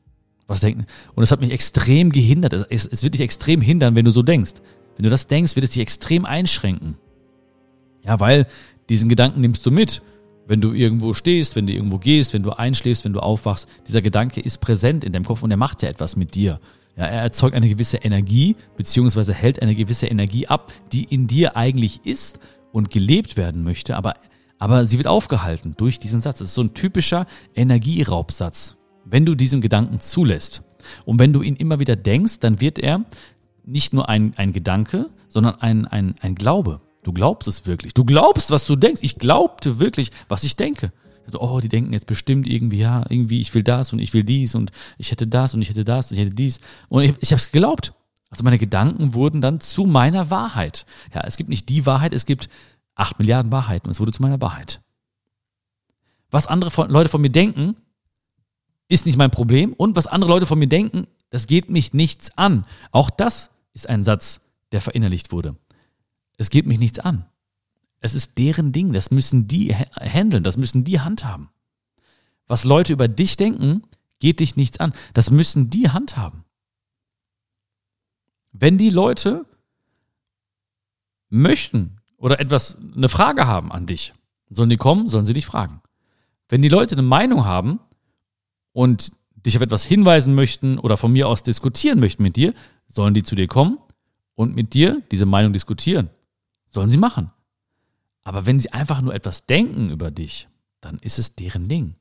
Was 0.47 0.59
denken? 0.59 0.85
Und 1.15 1.23
es 1.23 1.31
hat 1.31 1.41
mich 1.41 1.51
extrem 1.51 2.11
gehindert. 2.11 2.53
Es, 2.69 2.85
es 2.85 3.03
wird 3.03 3.15
dich 3.15 3.21
extrem 3.21 3.61
hindern, 3.61 3.95
wenn 3.95 4.05
du 4.05 4.11
so 4.11 4.21
denkst. 4.21 4.53
Wenn 4.95 5.03
du 5.03 5.09
das 5.09 5.27
denkst, 5.27 5.55
wird 5.55 5.63
es 5.63 5.71
dich 5.71 5.81
extrem 5.81 6.25
einschränken. 6.25 6.97
Ja, 8.03 8.19
weil 8.19 8.45
diesen 8.89 9.09
Gedanken 9.09 9.41
nimmst 9.41 9.65
du 9.65 9.71
mit. 9.71 10.03
Wenn 10.47 10.61
du 10.61 10.73
irgendwo 10.73 11.13
stehst, 11.13 11.55
wenn 11.55 11.65
du 11.65 11.73
irgendwo 11.73 11.97
gehst, 11.97 12.33
wenn 12.33 12.43
du 12.43 12.51
einschläfst, 12.51 13.05
wenn 13.05 13.13
du 13.13 13.19
aufwachst, 13.19 13.67
dieser 13.87 14.01
Gedanke 14.01 14.41
ist 14.41 14.59
präsent 14.61 15.03
in 15.03 15.11
deinem 15.11 15.25
Kopf 15.25 15.41
und 15.41 15.51
er 15.51 15.57
macht 15.57 15.81
ja 15.81 15.89
etwas 15.89 16.15
mit 16.15 16.35
dir. 16.35 16.59
Ja, 16.97 17.05
er 17.05 17.23
erzeugt 17.23 17.55
eine 17.55 17.67
gewisse 17.67 17.97
Energie, 17.97 18.55
beziehungsweise 18.77 19.33
hält 19.33 19.61
eine 19.61 19.75
gewisse 19.75 20.07
Energie 20.07 20.47
ab, 20.47 20.71
die 20.93 21.03
in 21.03 21.27
dir 21.27 21.57
eigentlich 21.57 22.05
ist 22.05 22.39
und 22.71 22.89
gelebt 22.89 23.37
werden 23.37 23.63
möchte, 23.63 23.97
aber, 23.97 24.13
aber 24.59 24.85
sie 24.85 24.97
wird 24.97 25.07
aufgehalten 25.07 25.73
durch 25.77 25.99
diesen 25.99 26.21
Satz. 26.21 26.37
Das 26.37 26.49
ist 26.49 26.53
so 26.53 26.61
ein 26.61 26.73
typischer 26.73 27.25
Energieraubsatz, 27.55 28.75
wenn 29.03 29.25
du 29.25 29.35
diesen 29.35 29.61
Gedanken 29.61 29.99
zulässt. 29.99 30.63
Und 31.03 31.19
wenn 31.19 31.33
du 31.33 31.41
ihn 31.41 31.55
immer 31.55 31.79
wieder 31.79 31.95
denkst, 31.95 32.39
dann 32.39 32.61
wird 32.61 32.79
er 32.79 33.03
nicht 33.65 33.93
nur 33.93 34.07
ein, 34.07 34.33
ein 34.37 34.53
Gedanke, 34.53 35.09
sondern 35.27 35.55
ein, 35.55 35.87
ein, 35.87 36.15
ein 36.21 36.35
Glaube. 36.35 36.81
Du 37.05 37.13
glaubst 37.13 37.47
es 37.47 37.65
wirklich. 37.65 37.93
Du 37.93 38.03
glaubst, 38.03 38.51
was 38.51 38.65
du 38.65 38.75
denkst. 38.75 39.01
Ich 39.03 39.17
glaubte 39.17 39.79
wirklich, 39.79 40.11
was 40.27 40.43
ich 40.43 40.55
denke 40.55 40.91
oh, 41.33 41.59
die 41.59 41.69
denken 41.69 41.93
jetzt 41.93 42.07
bestimmt 42.07 42.47
irgendwie, 42.47 42.77
ja, 42.77 43.03
irgendwie, 43.09 43.41
ich 43.41 43.53
will 43.53 43.63
das 43.63 43.93
und 43.93 43.99
ich 43.99 44.13
will 44.13 44.23
dies 44.23 44.55
und 44.55 44.71
ich 44.97 45.11
hätte 45.11 45.27
das 45.27 45.53
und 45.53 45.61
ich 45.61 45.69
hätte 45.69 45.83
das, 45.83 46.11
ich 46.11 46.19
hätte 46.19 46.31
dies. 46.31 46.59
Und 46.89 47.03
ich, 47.03 47.13
ich 47.19 47.31
habe 47.31 47.39
es 47.39 47.51
geglaubt. 47.51 47.93
Also 48.29 48.43
meine 48.43 48.57
Gedanken 48.57 49.13
wurden 49.13 49.41
dann 49.41 49.59
zu 49.59 49.85
meiner 49.85 50.29
Wahrheit. 50.29 50.85
Ja, 51.13 51.21
es 51.21 51.37
gibt 51.37 51.49
nicht 51.49 51.69
die 51.69 51.85
Wahrheit, 51.85 52.13
es 52.13 52.25
gibt 52.25 52.49
acht 52.95 53.19
Milliarden 53.19 53.51
Wahrheiten 53.51 53.87
und 53.87 53.91
es 53.91 53.99
wurde 53.99 54.11
zu 54.11 54.21
meiner 54.21 54.41
Wahrheit. 54.41 54.81
Was 56.31 56.47
andere 56.47 56.71
von, 56.71 56.89
Leute 56.89 57.09
von 57.09 57.21
mir 57.21 57.29
denken, 57.29 57.75
ist 58.87 59.05
nicht 59.05 59.17
mein 59.17 59.31
Problem 59.31 59.73
und 59.73 59.95
was 59.95 60.07
andere 60.07 60.29
Leute 60.29 60.45
von 60.45 60.59
mir 60.59 60.67
denken, 60.67 61.07
das 61.29 61.47
geht 61.47 61.69
mich 61.69 61.93
nichts 61.93 62.37
an. 62.37 62.65
Auch 62.91 63.09
das 63.09 63.51
ist 63.73 63.89
ein 63.89 64.03
Satz, 64.03 64.41
der 64.71 64.81
verinnerlicht 64.81 65.31
wurde. 65.31 65.55
Es 66.37 66.49
geht 66.49 66.65
mich 66.65 66.79
nichts 66.79 66.99
an. 66.99 67.25
Es 67.99 68.13
ist 68.13 68.37
deren 68.37 68.71
Ding, 68.71 68.93
das 68.93 69.09
müssen 69.11 69.47
die 69.47 69.73
handeln, 69.73 70.43
das 70.43 70.57
müssen 70.57 70.83
die 70.83 70.99
handhaben. 70.99 71.49
Was 72.47 72.63
Leute 72.63 72.93
über 72.93 73.07
dich 73.07 73.37
denken, 73.37 73.83
geht 74.19 74.39
dich 74.39 74.55
nichts 74.55 74.79
an. 74.79 74.93
Das 75.13 75.31
müssen 75.31 75.69
die 75.69 75.89
handhaben. 75.89 76.43
Wenn 78.51 78.77
die 78.77 78.89
Leute 78.89 79.45
möchten 81.29 81.97
oder 82.17 82.39
etwas, 82.39 82.77
eine 82.95 83.09
Frage 83.09 83.47
haben 83.47 83.71
an 83.71 83.87
dich, 83.87 84.13
sollen 84.49 84.69
die 84.69 84.77
kommen, 84.77 85.07
sollen 85.07 85.25
sie 85.25 85.33
dich 85.33 85.45
fragen. 85.45 85.81
Wenn 86.47 86.61
die 86.61 86.69
Leute 86.69 86.95
eine 86.95 87.01
Meinung 87.01 87.45
haben 87.45 87.79
und 88.71 89.11
dich 89.33 89.57
auf 89.57 89.63
etwas 89.63 89.83
hinweisen 89.83 90.35
möchten 90.35 90.79
oder 90.79 90.97
von 90.97 91.11
mir 91.11 91.27
aus 91.27 91.43
diskutieren 91.43 91.99
möchten 91.99 92.23
mit 92.23 92.35
dir, 92.35 92.53
sollen 92.87 93.13
die 93.13 93.23
zu 93.23 93.35
dir 93.35 93.47
kommen 93.47 93.77
und 94.35 94.55
mit 94.55 94.73
dir 94.73 95.01
diese 95.11 95.25
Meinung 95.25 95.53
diskutieren. 95.53 96.09
Sollen 96.75 96.89
sie 96.89 96.97
machen. 96.97 97.31
Aber 98.25 98.45
wenn 98.45 98.59
sie 98.59 98.73
einfach 98.73 98.99
nur 98.99 99.15
etwas 99.15 99.45
denken 99.45 99.91
über 99.91 100.11
dich, 100.11 100.49
dann 100.81 100.97
ist 100.97 101.19
es 101.19 101.33
deren 101.33 101.69
Ding. 101.69 101.95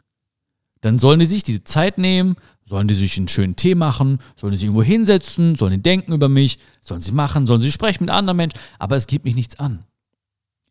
Dann 0.80 0.98
sollen 0.98 1.20
die 1.20 1.26
sich 1.26 1.44
diese 1.44 1.62
Zeit 1.62 1.96
nehmen, 1.96 2.34
sollen 2.64 2.88
die 2.88 2.94
sich 2.94 3.16
einen 3.16 3.28
schönen 3.28 3.54
Tee 3.54 3.76
machen, 3.76 4.18
sollen 4.34 4.50
die 4.50 4.56
sich 4.56 4.64
irgendwo 4.64 4.82
hinsetzen, 4.82 5.54
sollen 5.54 5.74
die 5.74 5.82
denken 5.82 6.12
über 6.12 6.28
mich, 6.28 6.58
sollen 6.80 7.00
sie 7.00 7.12
machen, 7.12 7.46
sollen 7.46 7.60
sie 7.60 7.70
sprechen 7.70 8.06
mit 8.06 8.12
anderen 8.12 8.36
Menschen, 8.36 8.58
aber 8.80 8.96
es 8.96 9.06
geht 9.06 9.22
mich 9.22 9.36
nichts 9.36 9.60
an. 9.60 9.84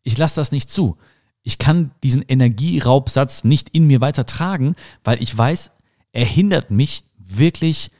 Ich 0.02 0.18
lasse 0.18 0.36
das 0.36 0.52
nicht 0.52 0.68
zu. 0.68 0.98
Ich 1.40 1.56
kann 1.56 1.90
diesen 2.02 2.20
Energieraubsatz 2.20 3.42
nicht 3.42 3.70
in 3.70 3.86
mir 3.86 4.02
weiter 4.02 4.26
tragen, 4.26 4.74
weil 5.02 5.22
ich 5.22 5.34
weiß, 5.34 5.70
er 6.12 6.26
hindert 6.26 6.70
mich 6.70 7.04
wirklich 7.16 7.90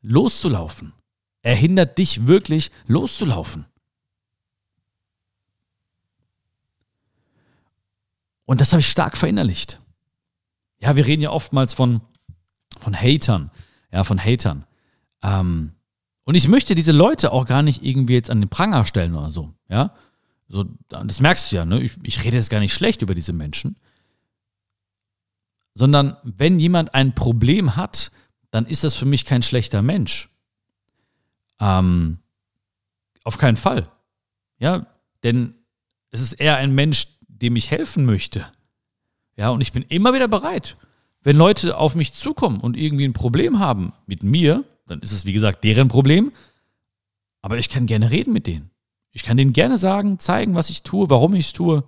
loszulaufen. 0.00 0.94
Er 1.42 1.54
hindert 1.54 1.98
dich 1.98 2.26
wirklich 2.26 2.70
loszulaufen. 2.86 3.66
Und 8.50 8.60
das 8.60 8.72
habe 8.72 8.80
ich 8.80 8.88
stark 8.88 9.16
verinnerlicht. 9.16 9.78
Ja, 10.80 10.96
wir 10.96 11.06
reden 11.06 11.22
ja 11.22 11.30
oftmals 11.30 11.72
von, 11.72 12.00
von 12.80 12.96
Hatern, 12.96 13.52
ja, 13.92 14.02
von 14.02 14.18
Hatern. 14.18 14.66
Ähm, 15.22 15.74
und 16.24 16.34
ich 16.34 16.48
möchte 16.48 16.74
diese 16.74 16.90
Leute 16.90 17.30
auch 17.30 17.46
gar 17.46 17.62
nicht 17.62 17.84
irgendwie 17.84 18.14
jetzt 18.14 18.28
an 18.28 18.40
den 18.40 18.48
Pranger 18.48 18.84
stellen 18.86 19.14
oder 19.14 19.30
so, 19.30 19.54
ja. 19.68 19.94
So, 20.48 20.64
das 20.88 21.20
merkst 21.20 21.52
du 21.52 21.56
ja, 21.56 21.64
ne? 21.64 21.80
Ich, 21.80 21.96
ich 22.02 22.24
rede 22.24 22.38
jetzt 22.38 22.50
gar 22.50 22.58
nicht 22.58 22.74
schlecht 22.74 23.02
über 23.02 23.14
diese 23.14 23.32
Menschen. 23.32 23.76
Sondern 25.74 26.16
wenn 26.24 26.58
jemand 26.58 26.92
ein 26.92 27.14
Problem 27.14 27.76
hat, 27.76 28.10
dann 28.50 28.66
ist 28.66 28.82
das 28.82 28.96
für 28.96 29.06
mich 29.06 29.26
kein 29.26 29.42
schlechter 29.42 29.80
Mensch. 29.80 30.28
Ähm, 31.60 32.18
auf 33.22 33.38
keinen 33.38 33.54
Fall. 33.54 33.88
Ja, 34.58 34.86
denn 35.22 35.54
es 36.10 36.20
ist 36.20 36.32
eher 36.32 36.56
ein 36.56 36.74
Mensch, 36.74 37.06
dem 37.42 37.56
ich 37.56 37.70
helfen 37.70 38.04
möchte. 38.04 38.46
Ja, 39.36 39.50
und 39.50 39.60
ich 39.60 39.72
bin 39.72 39.82
immer 39.88 40.12
wieder 40.12 40.28
bereit. 40.28 40.76
Wenn 41.22 41.36
Leute 41.36 41.76
auf 41.76 41.94
mich 41.94 42.14
zukommen 42.14 42.60
und 42.60 42.76
irgendwie 42.76 43.04
ein 43.04 43.12
Problem 43.12 43.58
haben 43.58 43.92
mit 44.06 44.22
mir, 44.22 44.64
dann 44.86 45.00
ist 45.00 45.12
es 45.12 45.24
wie 45.24 45.32
gesagt 45.32 45.64
deren 45.64 45.88
Problem. 45.88 46.32
Aber 47.42 47.58
ich 47.58 47.68
kann 47.68 47.86
gerne 47.86 48.10
reden 48.10 48.32
mit 48.32 48.46
denen. 48.46 48.70
Ich 49.12 49.22
kann 49.22 49.36
denen 49.36 49.52
gerne 49.52 49.78
sagen, 49.78 50.18
zeigen, 50.18 50.54
was 50.54 50.70
ich 50.70 50.82
tue, 50.82 51.10
warum 51.10 51.34
ich 51.34 51.46
es 51.46 51.52
tue. 51.52 51.84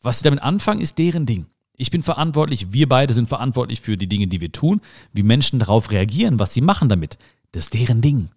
Was 0.00 0.18
sie 0.18 0.24
damit 0.24 0.42
anfangen, 0.42 0.80
ist 0.80 0.98
deren 0.98 1.26
Ding. 1.26 1.46
Ich 1.76 1.90
bin 1.90 2.02
verantwortlich, 2.02 2.72
wir 2.72 2.88
beide 2.88 3.12
sind 3.12 3.28
verantwortlich 3.28 3.80
für 3.80 3.96
die 3.96 4.06
Dinge, 4.06 4.28
die 4.28 4.40
wir 4.40 4.52
tun, 4.52 4.80
wie 5.12 5.22
Menschen 5.22 5.58
darauf 5.58 5.90
reagieren, 5.90 6.38
was 6.38 6.54
sie 6.54 6.62
machen 6.62 6.88
damit. 6.88 7.18
Das 7.52 7.64
ist 7.64 7.74
deren 7.74 8.00
Ding. 8.00 8.30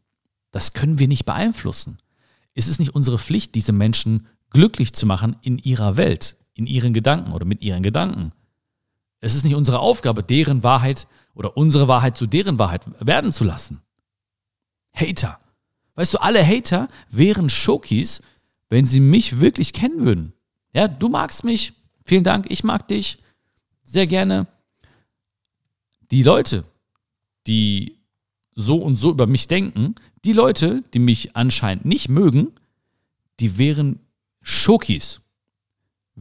Das 0.51 0.73
können 0.73 0.99
wir 0.99 1.07
nicht 1.07 1.25
beeinflussen. 1.25 1.97
Es 2.53 2.67
ist 2.67 2.79
nicht 2.79 2.95
unsere 2.95 3.19
Pflicht, 3.19 3.55
diese 3.55 3.71
Menschen 3.71 4.27
glücklich 4.49 4.93
zu 4.93 5.05
machen 5.05 5.37
in 5.41 5.57
ihrer 5.57 5.95
Welt, 5.95 6.35
in 6.59 6.67
ihren 6.67 6.93
Gedanken 6.93 7.31
oder 7.31 7.45
mit 7.45 7.61
ihren 7.61 7.81
Gedanken. 7.81 8.31
Es 9.21 9.33
ist 9.33 9.45
nicht 9.45 9.55
unsere 9.55 9.79
Aufgabe, 9.79 10.23
deren 10.23 10.61
Wahrheit 10.61 11.07
oder 11.33 11.55
unsere 11.55 11.87
Wahrheit 11.87 12.17
zu 12.17 12.27
deren 12.27 12.59
Wahrheit 12.59 12.83
werden 12.99 13.31
zu 13.31 13.45
lassen. 13.45 13.81
Hater. 14.93 15.39
Weißt 15.95 16.13
du, 16.13 16.17
alle 16.19 16.45
Hater 16.45 16.89
wären 17.09 17.49
Schokis, 17.49 18.21
wenn 18.69 18.85
sie 18.85 18.99
mich 18.99 19.39
wirklich 19.39 19.71
kennen 19.71 20.03
würden. 20.03 20.33
Ja, 20.73 20.87
du 20.89 21.07
magst 21.07 21.45
mich. 21.45 21.73
Vielen 22.03 22.25
Dank. 22.25 22.45
Ich 22.49 22.63
mag 22.63 22.87
dich. 22.89 23.19
Sehr 23.83 24.05
gerne. 24.05 24.47
Die 26.11 26.23
Leute, 26.23 26.65
die 27.47 27.99
so 28.53 28.77
und 28.77 28.95
so 28.95 29.11
über 29.11 29.27
mich 29.27 29.47
denken, 29.47 29.95
die 30.25 30.33
Leute, 30.33 30.83
die 30.93 30.99
mich 30.99 31.37
anscheinend 31.37 31.85
nicht 31.85 32.09
mögen, 32.09 32.51
die 33.39 33.57
wären 33.57 33.99
Schokis. 34.41 35.21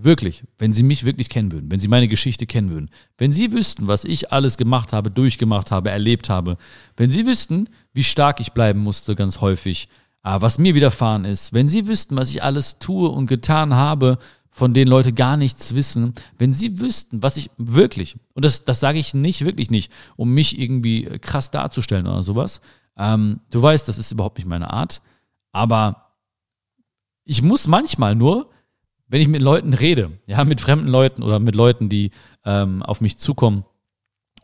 Wirklich, 0.00 0.44
wenn 0.58 0.72
sie 0.72 0.84
mich 0.84 1.04
wirklich 1.04 1.28
kennen 1.28 1.50
würden, 1.50 1.72
wenn 1.72 1.80
sie 1.80 1.88
meine 1.88 2.06
Geschichte 2.06 2.46
kennen 2.46 2.70
würden, 2.70 2.88
wenn 3.16 3.32
sie 3.32 3.50
wüssten, 3.50 3.88
was 3.88 4.04
ich 4.04 4.30
alles 4.30 4.56
gemacht 4.56 4.92
habe, 4.92 5.10
durchgemacht 5.10 5.72
habe, 5.72 5.90
erlebt 5.90 6.30
habe, 6.30 6.56
wenn 6.96 7.10
sie 7.10 7.26
wüssten, 7.26 7.68
wie 7.94 8.04
stark 8.04 8.38
ich 8.38 8.52
bleiben 8.52 8.78
musste 8.78 9.16
ganz 9.16 9.40
häufig, 9.40 9.88
ah, 10.22 10.40
was 10.40 10.58
mir 10.58 10.76
widerfahren 10.76 11.24
ist, 11.24 11.52
wenn 11.52 11.68
sie 11.68 11.88
wüssten, 11.88 12.16
was 12.16 12.30
ich 12.30 12.44
alles 12.44 12.78
tue 12.78 13.08
und 13.08 13.26
getan 13.26 13.74
habe, 13.74 14.18
von 14.50 14.72
denen 14.72 14.88
Leute 14.88 15.12
gar 15.12 15.36
nichts 15.36 15.74
wissen, 15.74 16.14
wenn 16.36 16.52
sie 16.52 16.78
wüssten, 16.78 17.20
was 17.24 17.36
ich 17.36 17.50
wirklich, 17.56 18.14
und 18.34 18.44
das, 18.44 18.64
das 18.64 18.78
sage 18.78 19.00
ich 19.00 19.14
nicht, 19.14 19.44
wirklich 19.44 19.68
nicht, 19.68 19.92
um 20.14 20.32
mich 20.32 20.60
irgendwie 20.60 21.06
krass 21.20 21.50
darzustellen 21.50 22.06
oder 22.06 22.22
sowas, 22.22 22.60
ähm, 22.96 23.40
du 23.50 23.60
weißt, 23.60 23.88
das 23.88 23.98
ist 23.98 24.12
überhaupt 24.12 24.38
nicht 24.38 24.46
meine 24.46 24.72
Art, 24.72 25.02
aber 25.50 26.12
ich 27.24 27.42
muss 27.42 27.66
manchmal 27.66 28.14
nur 28.14 28.50
wenn 29.08 29.20
ich 29.20 29.28
mit 29.28 29.42
Leuten 29.42 29.74
rede, 29.74 30.12
ja, 30.26 30.44
mit 30.44 30.60
fremden 30.60 30.88
Leuten 30.88 31.22
oder 31.22 31.38
mit 31.38 31.54
Leuten, 31.54 31.88
die 31.88 32.10
ähm, 32.44 32.82
auf 32.82 33.00
mich 33.00 33.18
zukommen, 33.18 33.64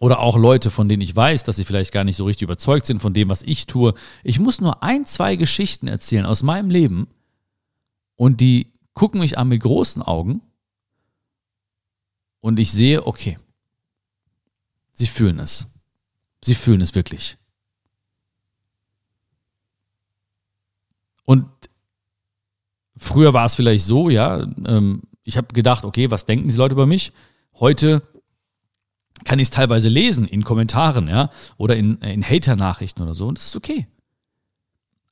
oder 0.01 0.19
auch 0.19 0.37
Leute, 0.37 0.71
von 0.71 0.89
denen 0.89 1.03
ich 1.03 1.15
weiß, 1.15 1.45
dass 1.45 1.57
sie 1.57 1.65
vielleicht 1.65 1.93
gar 1.93 2.05
nicht 2.05 2.17
so 2.17 2.25
richtig 2.25 2.43
überzeugt 2.43 2.85
sind 2.85 3.01
von 3.01 3.15
dem, 3.15 3.29
was 3.29 3.43
ich 3.43 3.67
tue. 3.67 3.95
Ich 4.23 4.39
muss 4.39 4.61
nur 4.61 4.83
ein, 4.83 5.07
zwei 5.07 5.37
Geschichten 5.37 5.89
erzählen 5.89 6.27
aus 6.27 6.43
meinem 6.43 6.69
Leben 6.69 7.09
und 8.17 8.41
die 8.41 8.73
gucken 8.93 9.21
mich 9.21 9.39
an 9.39 9.49
mit 9.49 9.63
großen 9.63 10.03
Augen 10.03 10.43
und 12.41 12.59
ich 12.59 12.73
sehe, 12.73 13.07
okay, 13.07 13.39
sie 14.93 15.07
fühlen 15.07 15.39
es. 15.39 15.69
Sie 16.45 16.55
fühlen 16.55 16.83
es 16.83 16.95
wirklich. 16.95 17.39
Und 21.25 21.47
Früher 22.97 23.33
war 23.35 23.47
es 23.47 23.55
vielleicht 23.55 23.85
so, 23.85 24.09
ja, 24.09 24.47
ähm, 24.67 25.03
ich 25.25 25.37
habe 25.37 25.49
gedacht, 25.49 25.85
okay, 25.85 26.11
was 26.11 26.27
denken 26.27 26.49
diese 26.49 26.59
Leute 26.59 26.75
über 26.75 26.87
mich? 26.87 27.13
Heute 27.59 28.03
kann 29.25 29.39
ich 29.39 29.49
es 29.49 29.51
teilweise 29.51 29.89
lesen 29.89 30.27
in 30.27 30.45
Kommentaren, 30.45 31.09
ja, 31.09 31.31
oder 31.57 31.77
in, 31.77 31.97
in 31.99 32.23
Hater-Nachrichten 32.23 33.03
oder 33.03 33.15
so, 33.15 33.29
und 33.29 33.39
das 33.39 33.47
ist 33.47 33.57
okay. 33.57 33.87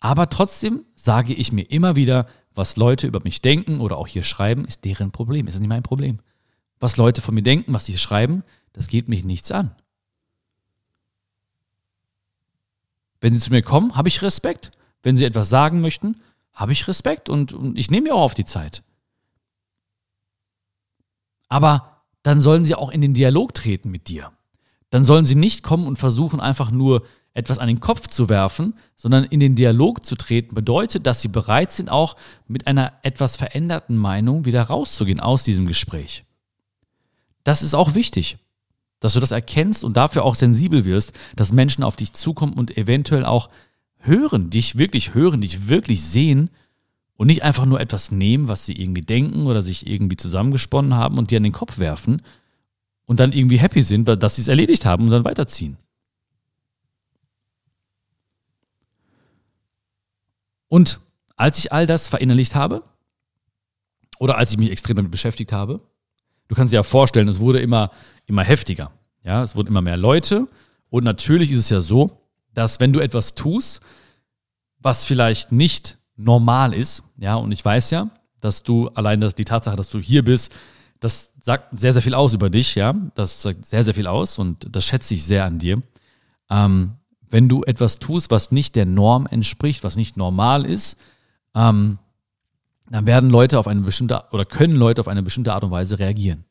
Aber 0.01 0.29
trotzdem 0.29 0.85
sage 0.95 1.33
ich 1.33 1.53
mir 1.53 1.71
immer 1.71 1.97
wieder, 1.97 2.27
was 2.55 2.77
Leute 2.77 3.07
über 3.07 3.21
mich 3.23 3.41
denken 3.41 3.81
oder 3.81 3.97
auch 3.97 4.07
hier 4.07 4.25
schreiben, 4.25 4.65
ist 4.65 4.85
deren 4.85 5.13
Problem, 5.13 5.47
ist 5.47 5.59
nicht 5.59 5.69
mein 5.69 5.83
Problem. 5.83 6.19
Was 6.81 6.97
Leute 6.97 7.23
von 7.23 7.35
mir 7.35 7.43
denken, 7.43 7.73
was 7.73 7.87
sie 7.87 7.97
schreiben, 7.97 8.43
das 8.73 8.89
geht 8.89 9.09
mich 9.09 9.25
nichts 9.25 9.51
an. 9.53 9.75
Wenn 13.21 13.33
sie 13.33 13.41
zu 13.41 13.51
mir 13.51 13.63
kommen, 13.63 13.95
habe 13.95 14.09
ich 14.09 14.21
Respekt. 14.23 14.73
Wenn 15.05 15.17
sie 15.17 15.25
etwas 15.25 15.49
sagen 15.49 15.81
möchten, 15.81 16.17
habe 16.53 16.73
ich 16.73 16.89
Respekt 16.89 17.29
und, 17.29 17.53
und 17.53 17.79
ich 17.79 17.91
nehme 17.91 18.09
mir 18.09 18.15
auch 18.15 18.23
auf 18.23 18.35
die 18.35 18.45
Zeit. 18.45 18.83
Aber 21.49 22.03
dann 22.23 22.41
sollen 22.41 22.65
sie 22.65 22.75
auch 22.75 22.91
in 22.91 23.01
den 23.01 23.15
Dialog 23.15 23.55
treten 23.55 23.91
mit 23.91 24.09
dir. 24.09 24.33
Dann 24.91 25.05
sollen 25.05 25.25
sie 25.25 25.35
nicht 25.35 25.63
kommen 25.63 25.87
und 25.87 25.99
versuchen, 25.99 26.41
einfach 26.41 26.71
nur 26.71 27.05
etwas 27.35 27.59
an 27.59 27.69
den 27.69 27.81
Kopf 27.81 28.09
zu 28.09 28.29
werfen, 28.29 28.75
sondern 28.95 29.25
in 29.25 29.41
den 29.41 29.57
Dialog 29.57 30.05
zu 30.05 30.17
treten, 30.17 30.55
bedeutet, 30.55 31.07
dass 31.07 31.23
sie 31.23 31.29
bereit 31.29 31.73
sind, 31.73 31.91
auch 31.91 32.17
mit 32.47 32.67
einer 32.67 32.93
etwas 33.03 33.37
veränderten 33.37 33.97
Meinung 33.97 34.45
wieder 34.45 34.63
rauszugehen 34.63 35.21
aus 35.21 35.43
diesem 35.43 35.67
Gespräch. 35.67 36.25
Das 37.45 37.63
ist 37.63 37.75
auch 37.75 37.95
wichtig, 37.95 38.37
dass 39.01 39.15
du 39.15 39.21
das 39.21 39.31
erkennst 39.31 39.83
und 39.83 39.97
dafür 39.97 40.25
auch 40.25 40.35
sensibel 40.35 40.85
wirst, 40.85 41.13
dass 41.35 41.53
Menschen 41.53 41.83
auf 41.83 41.97
dich 41.97 42.13
zukommen 42.13 42.53
und 42.53 42.77
eventuell 42.77 43.25
auch 43.25 43.49
hören, 44.07 44.51
dich 44.51 44.79
wirklich 44.79 45.15
hören, 45.15 45.41
dich 45.41 45.69
wirklich 45.69 46.03
sehen 46.03 46.51
und 47.17 47.27
nicht 47.27 47.43
einfach 47.43 47.67
nur 47.67 47.81
etwas 47.81 48.11
nehmen, 48.11 48.49
was 48.49 48.67
sie 48.67 48.81
irgendwie 48.81 49.03
denken 49.03 49.47
oder 49.47 49.63
sich 49.63 49.87
irgendwie 49.87 50.17
zusammengesponnen 50.17 50.95
haben 50.95 51.19
und 51.19 51.31
dir 51.31 51.37
an 51.37 51.45
den 51.45 51.53
Kopf 51.53 51.79
werfen 51.79 52.23
und 53.07 53.21
dann 53.21 53.33
irgendwie 53.33 53.59
happy 53.59 53.83
sind, 53.83 54.09
dass 54.09 54.37
sie 54.37 54.43
es 54.43 54.49
erledigt 54.49 54.85
haben 54.85 55.05
und 55.05 55.11
dann 55.11 55.25
weiterziehen. 55.25 55.77
Und 60.69 61.01
als 61.37 61.59
ich 61.59 61.73
all 61.73 61.87
das 61.87 62.09
verinnerlicht 62.09 62.55
habe, 62.55 62.83
oder 64.19 64.39
als 64.39 64.53
ich 64.53 64.59
mich 64.59 64.71
extrem 64.71 64.97
damit 64.97 65.11
beschäftigt 65.11 65.53
habe, 65.53 65.83
du 66.49 66.55
kannst 66.55 66.73
dir 66.73 66.77
ja 66.77 66.83
vorstellen, 66.83 67.29
es 67.29 67.41
wurde 67.41 67.59
immer, 67.59 67.91
immer 68.27 68.43
heftiger. 68.43 68.91
Ja, 69.25 69.43
es 69.43 69.55
wurden 69.55 69.69
immer 69.69 69.83
mehr 69.83 69.97
Leute. 69.97 70.47
Und 70.91 71.05
natürlich 71.05 71.51
ist 71.51 71.59
es 71.59 71.71
ja 71.71 71.81
so, 71.81 72.22
dass 72.55 72.81
wenn 72.81 72.93
du 72.93 73.01
etwas 73.01 73.35
tust, 73.35 73.81
was 74.79 75.05
vielleicht 75.05 75.53
nicht 75.53 75.99
normal 76.17 76.75
ist, 76.75 77.03
ja, 77.19 77.37
und 77.37 77.53
ich 77.53 77.65
weiß 77.65 77.91
ja, 77.91 78.11
dass 78.41 78.63
du 78.63 78.89
allein 78.89 79.21
das, 79.21 79.35
die 79.35 79.45
Tatsache, 79.45 79.77
dass 79.77 79.91
du 79.91 79.99
hier 79.99 80.25
bist, 80.25 80.53
das 81.01 81.33
sagt 81.41 81.79
sehr, 81.79 81.93
sehr 81.93 82.03
viel 82.03 82.15
aus 82.15 82.35
über 82.35 82.51
dich, 82.51 82.75
ja, 82.75 82.95
das 83.15 83.43
sagt 83.43 83.65
sehr, 83.65 83.85
sehr 83.85 83.95
viel 83.95 84.07
aus 84.07 84.39
und 84.39 84.75
das 84.75 84.85
schätze 84.85 85.15
ich 85.15 85.25
sehr 85.25 85.45
an 85.45 85.59
dir. 85.59 85.83
Ähm, 86.51 86.95
wenn 87.29 87.49
du 87.49 87.63
etwas 87.65 87.99
tust, 87.99 88.31
was 88.31 88.53
nicht 88.53 88.77
der 88.77 88.87
Norm 88.87 89.27
entspricht, 89.27 89.85
was 89.85 89.97
nicht 89.97 90.17
normal 90.17 90.67
ist, 90.67 90.99
ähm, 91.55 91.99
dann 92.91 93.07
werden 93.07 93.31
Leute 93.31 93.59
auf 93.59 93.67
eine 93.67 93.81
bestimmte 93.81 94.23
oder 94.33 94.45
können 94.45 94.77
Leute 94.77 95.01
auf 95.01 95.09
eine 95.09 95.23
bestimmte 95.23 95.55
Art 95.55 95.65
und 95.65 95.71
Weise 95.71 95.99
reagieren. 95.99 96.45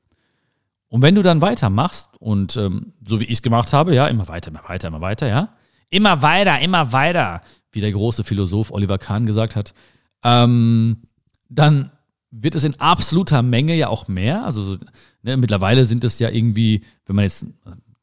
Und 0.88 1.02
wenn 1.02 1.16
du 1.16 1.22
dann 1.22 1.42
weitermachst 1.42 2.10
und 2.20 2.58
ähm, 2.58 2.94
so 3.08 3.22
wie 3.22 3.26
ich 3.26 3.34
es 3.34 3.42
gemacht 3.42 3.72
habe, 3.74 3.94
ja, 3.96 4.08
immer 4.08 4.28
weiter, 4.28 4.50
immer 4.50 4.68
weiter, 4.68 4.88
immer 4.88 5.02
weiter, 5.02 5.28
ja, 5.28 5.50
Immer 5.92 6.22
weiter, 6.24 6.60
immer 6.60 6.92
weiter, 6.94 7.42
wie 7.72 7.82
der 7.82 7.92
große 7.92 8.24
Philosoph 8.24 8.72
Oliver 8.72 8.98
Kahn 8.98 9.26
gesagt 9.26 9.56
hat. 9.56 9.74
Ähm, 10.24 11.04
dann 11.50 11.92
wird 12.32 12.56
es 12.56 12.64
in 12.64 12.80
absoluter 12.80 13.42
Menge 13.42 13.76
ja 13.76 13.90
auch 13.90 14.08
mehr. 14.08 14.46
Also 14.46 14.78
ne, 15.22 15.38
mittlerweile 15.38 15.86
sind 15.86 16.04
es 16.04 16.18
ja 16.18 16.30
irgendwie, 16.30 16.84
wenn 17.06 17.18
man 17.18 17.24
jetzt 17.24 17.46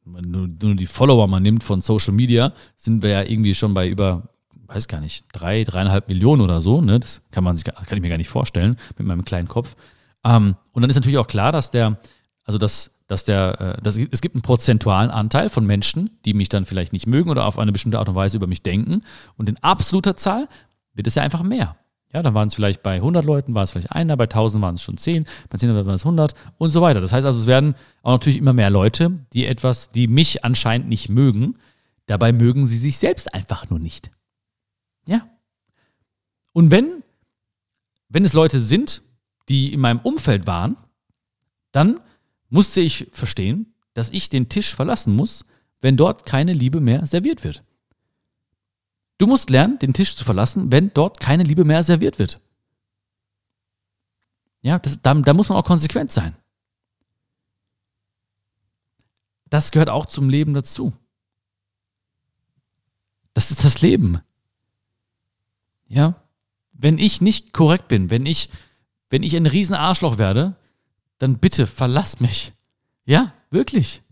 nur, 0.04 0.48
nur 0.48 0.74
die 0.74 0.86
Follower 0.86 1.26
mal 1.26 1.40
nimmt 1.40 1.64
von 1.64 1.80
Social 1.80 2.12
Media, 2.12 2.52
sind 2.76 3.02
wir 3.02 3.10
ja 3.10 3.22
irgendwie 3.22 3.54
schon 3.54 3.72
bei 3.74 3.88
über, 3.88 4.28
weiß 4.66 4.86
gar 4.86 5.00
nicht, 5.00 5.24
drei, 5.32 5.64
dreieinhalb 5.64 6.08
Millionen 6.08 6.42
oder 6.42 6.60
so. 6.60 6.80
Ne? 6.80 7.00
Das 7.00 7.22
kann 7.30 7.42
man 7.42 7.56
sich, 7.56 7.64
kann 7.64 7.86
ich 7.90 8.00
mir 8.00 8.10
gar 8.10 8.18
nicht 8.18 8.28
vorstellen 8.28 8.76
mit 8.98 9.06
meinem 9.06 9.24
kleinen 9.24 9.48
Kopf. 9.48 9.76
Ähm, 10.24 10.56
und 10.72 10.82
dann 10.82 10.90
ist 10.90 10.96
natürlich 10.96 11.18
auch 11.18 11.26
klar, 11.26 11.52
dass 11.52 11.70
der, 11.70 11.98
also 12.44 12.58
dass, 12.58 12.97
dass 13.08 13.24
der, 13.24 13.76
äh, 13.78 13.82
dass, 13.82 13.96
es 13.96 14.20
gibt 14.20 14.36
einen 14.36 14.42
prozentualen 14.42 15.10
Anteil 15.10 15.48
von 15.48 15.66
Menschen, 15.66 16.18
die 16.24 16.34
mich 16.34 16.48
dann 16.48 16.66
vielleicht 16.66 16.92
nicht 16.92 17.08
mögen 17.08 17.30
oder 17.30 17.46
auf 17.46 17.58
eine 17.58 17.72
bestimmte 17.72 17.98
Art 17.98 18.08
und 18.08 18.14
Weise 18.14 18.36
über 18.36 18.46
mich 18.46 18.62
denken. 18.62 19.00
Und 19.36 19.48
in 19.48 19.56
absoluter 19.62 20.16
Zahl 20.16 20.48
wird 20.94 21.08
es 21.08 21.16
ja 21.16 21.22
einfach 21.22 21.42
mehr. 21.42 21.76
Ja, 22.12 22.22
dann 22.22 22.34
waren 22.34 22.48
es 22.48 22.54
vielleicht 22.54 22.82
bei 22.82 22.94
100 22.96 23.24
Leuten, 23.24 23.54
war 23.54 23.64
es 23.64 23.72
vielleicht 23.72 23.92
einer, 23.92 24.16
bei 24.16 24.24
1000 24.24 24.62
waren 24.62 24.76
es 24.76 24.82
schon 24.82 24.96
10, 24.96 25.26
bei 25.50 25.58
10 25.58 25.74
waren 25.74 25.88
es 25.88 26.04
100 26.04 26.34
und 26.56 26.70
so 26.70 26.80
weiter. 26.80 27.00
Das 27.00 27.12
heißt 27.12 27.26
also, 27.26 27.38
es 27.38 27.46
werden 27.46 27.74
auch 28.02 28.12
natürlich 28.12 28.38
immer 28.38 28.54
mehr 28.54 28.70
Leute, 28.70 29.10
die 29.32 29.46
etwas, 29.46 29.90
die 29.90 30.06
mich 30.06 30.44
anscheinend 30.44 30.88
nicht 30.88 31.08
mögen. 31.08 31.56
Dabei 32.06 32.32
mögen 32.32 32.66
sie 32.66 32.78
sich 32.78 32.96
selbst 32.96 33.34
einfach 33.34 33.68
nur 33.68 33.78
nicht. 33.78 34.10
Ja. 35.06 35.28
Und 36.52 36.70
wenn, 36.70 37.02
wenn 38.08 38.24
es 38.24 38.32
Leute 38.32 38.58
sind, 38.58 39.02
die 39.50 39.72
in 39.72 39.80
meinem 39.80 40.00
Umfeld 40.00 40.46
waren, 40.46 40.76
dann 41.72 42.00
musste 42.48 42.80
ich 42.80 43.08
verstehen, 43.12 43.74
dass 43.94 44.10
ich 44.10 44.28
den 44.30 44.48
Tisch 44.48 44.74
verlassen 44.74 45.14
muss, 45.14 45.44
wenn 45.80 45.96
dort 45.96 46.26
keine 46.26 46.52
Liebe 46.52 46.80
mehr 46.80 47.06
serviert 47.06 47.44
wird. 47.44 47.62
Du 49.18 49.26
musst 49.26 49.50
lernen, 49.50 49.78
den 49.78 49.92
Tisch 49.92 50.14
zu 50.14 50.24
verlassen, 50.24 50.70
wenn 50.70 50.92
dort 50.94 51.20
keine 51.20 51.42
Liebe 51.42 51.64
mehr 51.64 51.82
serviert 51.82 52.18
wird. 52.18 52.40
Ja, 54.62 54.78
das, 54.78 55.00
da, 55.02 55.14
da 55.14 55.34
muss 55.34 55.48
man 55.48 55.58
auch 55.58 55.64
konsequent 55.64 56.12
sein. 56.12 56.36
Das 59.46 59.70
gehört 59.70 59.88
auch 59.88 60.06
zum 60.06 60.28
Leben 60.28 60.54
dazu. 60.54 60.92
Das 63.34 63.50
ist 63.50 63.64
das 63.64 63.80
Leben. 63.80 64.20
Ja, 65.86 66.22
wenn 66.72 66.98
ich 66.98 67.20
nicht 67.20 67.52
korrekt 67.52 67.88
bin, 67.88 68.10
wenn 68.10 68.26
ich, 68.26 68.50
wenn 69.10 69.22
ich 69.22 69.34
ein 69.36 69.46
Riesenarschloch 69.46 70.18
werde, 70.18 70.56
dann 71.18 71.38
bitte 71.38 71.66
verlass 71.66 72.20
mich. 72.20 72.52
Ja, 73.04 73.32
wirklich. 73.50 74.02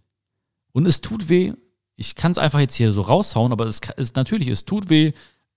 Und 0.72 0.86
es 0.86 1.00
tut 1.00 1.28
weh 1.28 1.54
ich 1.96 2.14
kann 2.14 2.30
es 2.30 2.38
einfach 2.38 2.60
jetzt 2.60 2.76
hier 2.76 2.92
so 2.92 3.00
raushauen, 3.00 3.52
aber 3.52 3.64
es 3.64 3.80
ist 3.96 4.16
natürlich, 4.16 4.48
es 4.48 4.66
tut 4.66 4.90
weh. 4.90 5.12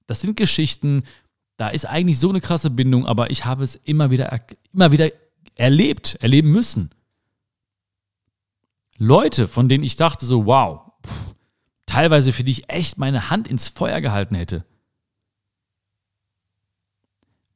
Das 0.08 0.22
sind 0.22 0.38
Geschichten, 0.38 1.04
da 1.58 1.68
ist 1.68 1.86
eigentlich 1.86 2.18
so 2.18 2.30
eine 2.30 2.42
krasse 2.42 2.70
Bindung, 2.70 3.06
aber 3.06 3.30
ich 3.30 3.46
habe 3.46 3.64
es 3.64 3.76
immer 3.76 4.10
wieder, 4.10 4.42
immer 4.74 4.92
wieder 4.92 5.10
erlebt, 5.56 6.16
erleben 6.22 6.50
müssen. 6.52 6.92
Leute, 8.98 9.48
von 9.48 9.68
denen 9.70 9.84
ich 9.84 9.98
dachte 9.98 10.26
so, 10.26 10.46
wow, 10.46 10.82
pff, 11.06 11.36
teilweise 11.86 12.32
für 12.32 12.44
die 12.44 12.52
ich 12.52 12.70
echt 12.70 12.98
meine 12.98 13.30
Hand 13.30 13.48
ins 13.48 13.68
Feuer 13.68 14.00
gehalten 14.00 14.36
hätte. 14.36 14.66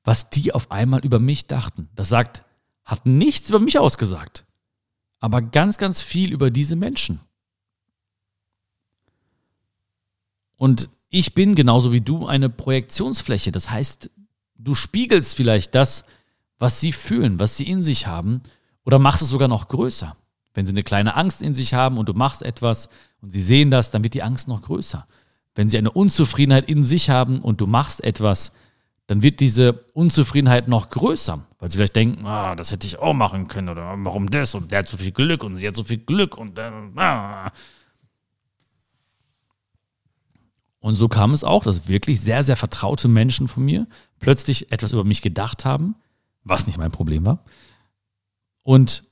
Was 0.03 0.29
die 0.29 0.53
auf 0.53 0.69
einmal 0.71 0.99
über 1.06 1.19
mich 1.19 1.47
dachten, 1.47 1.89
das 1.95 2.10
sagt, 2.10 2.43
hat 2.85 3.05
nichts 3.05 3.49
über 3.49 3.59
mich 3.59 3.79
ausgesagt, 3.79 4.45
aber 5.19 5.41
ganz, 5.41 5.77
ganz 5.77 6.01
viel 6.01 6.31
über 6.31 6.51
diese 6.51 6.75
Menschen. 6.75 7.19
Und 10.57 10.89
ich 11.09 11.33
bin 11.33 11.55
genauso 11.55 11.91
wie 11.91 12.01
du 12.01 12.25
eine 12.25 12.49
Projektionsfläche. 12.49 13.51
Das 13.51 13.69
heißt, 13.69 14.09
du 14.55 14.75
spiegelst 14.75 15.35
vielleicht 15.35 15.75
das, 15.75 16.05
was 16.57 16.79
sie 16.79 16.91
fühlen, 16.91 17.39
was 17.39 17.57
sie 17.57 17.67
in 17.67 17.83
sich 17.83 18.07
haben, 18.07 18.41
oder 18.85 18.99
machst 18.99 19.21
es 19.21 19.29
sogar 19.29 19.47
noch 19.47 19.67
größer. 19.67 20.15
Wenn 20.53 20.65
sie 20.65 20.73
eine 20.73 20.83
kleine 20.83 21.15
Angst 21.15 21.41
in 21.41 21.55
sich 21.55 21.73
haben 21.73 21.97
und 21.97 22.09
du 22.09 22.13
machst 22.13 22.41
etwas 22.43 22.89
und 23.21 23.31
sie 23.31 23.41
sehen 23.41 23.71
das, 23.71 23.91
dann 23.91 24.03
wird 24.03 24.13
die 24.13 24.23
Angst 24.23 24.47
noch 24.47 24.61
größer. 24.61 25.07
Wenn 25.55 25.69
sie 25.69 25.77
eine 25.77 25.91
Unzufriedenheit 25.91 26.69
in 26.69 26.83
sich 26.83 27.09
haben 27.09 27.41
und 27.41 27.61
du 27.61 27.67
machst 27.67 28.03
etwas, 28.03 28.51
dann 29.07 29.21
wird 29.21 29.39
diese 29.39 29.73
Unzufriedenheit 29.93 30.67
noch 30.67 30.89
größer, 30.89 31.45
weil 31.59 31.69
sie 31.69 31.77
vielleicht 31.77 31.95
denken, 31.95 32.25
ah, 32.25 32.55
das 32.55 32.71
hätte 32.71 32.87
ich 32.87 32.99
auch 32.99 33.13
machen 33.13 33.47
können 33.47 33.69
oder 33.69 33.93
warum 33.97 34.29
das 34.29 34.55
und 34.55 34.71
der 34.71 34.79
hat 34.79 34.87
so 34.87 34.97
viel 34.97 35.11
Glück 35.11 35.43
und 35.43 35.57
sie 35.57 35.67
hat 35.67 35.75
so 35.75 35.83
viel 35.83 35.97
Glück 35.97 36.37
und 36.37 36.57
dann, 36.57 36.97
ah. 36.97 37.51
Und 40.79 40.95
so 40.95 41.07
kam 41.07 41.31
es 41.31 41.43
auch, 41.43 41.63
dass 41.63 41.87
wirklich 41.87 42.19
sehr, 42.19 42.43
sehr 42.43 42.57
vertraute 42.57 43.07
Menschen 43.07 43.47
von 43.47 43.63
mir 43.63 43.87
plötzlich 44.19 44.71
etwas 44.71 44.91
über 44.91 45.05
mich 45.05 45.21
gedacht 45.21 45.63
haben, 45.63 45.95
was 46.43 46.67
nicht 46.67 46.77
mein 46.77 46.91
Problem 46.91 47.25
war. 47.25 47.45
Und 48.63 49.05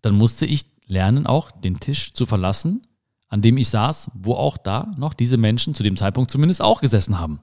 dann 0.00 0.14
musste 0.14 0.46
ich 0.46 0.66
lernen, 0.86 1.26
auch 1.26 1.50
den 1.52 1.78
Tisch 1.78 2.14
zu 2.14 2.26
verlassen, 2.26 2.82
an 3.28 3.42
dem 3.42 3.56
ich 3.56 3.68
saß, 3.68 4.10
wo 4.14 4.34
auch 4.34 4.58
da 4.58 4.90
noch 4.96 5.14
diese 5.14 5.36
Menschen 5.36 5.74
zu 5.74 5.82
dem 5.82 5.96
Zeitpunkt 5.96 6.30
zumindest 6.30 6.60
auch 6.60 6.80
gesessen 6.80 7.18
haben. 7.18 7.40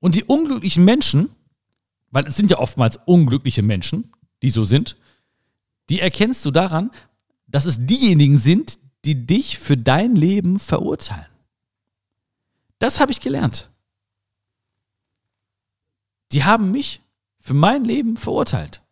Und 0.00 0.14
die 0.14 0.24
unglücklichen 0.24 0.84
Menschen, 0.84 1.30
weil 2.10 2.26
es 2.26 2.36
sind 2.36 2.50
ja 2.50 2.58
oftmals 2.58 2.98
unglückliche 3.04 3.62
Menschen, 3.62 4.12
die 4.42 4.50
so 4.50 4.64
sind, 4.64 4.96
die 5.90 6.00
erkennst 6.00 6.44
du 6.44 6.50
daran, 6.50 6.90
dass 7.46 7.64
es 7.64 7.86
diejenigen 7.86 8.38
sind, 8.38 8.78
die 9.04 9.26
dich 9.26 9.58
für 9.58 9.76
dein 9.76 10.14
Leben 10.14 10.58
verurteilen. 10.58 11.26
Das 12.78 13.00
habe 13.00 13.12
ich 13.12 13.20
gelernt. 13.20 13.70
Die 16.32 16.44
haben 16.44 16.70
mich 16.70 17.00
für 17.38 17.54
mein 17.54 17.84
Leben 17.84 18.16
verurteilt. 18.16 18.82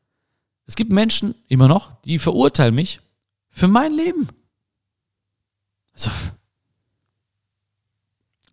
Es 0.67 0.75
gibt 0.75 0.91
Menschen 0.91 1.35
immer 1.49 1.69
noch, 1.69 2.01
die 2.03 2.19
verurteilen 2.19 2.75
mich 2.75 3.01
für 3.51 3.69
mein 3.69 3.93
Leben. 3.93 4.29
Also, 5.93 6.11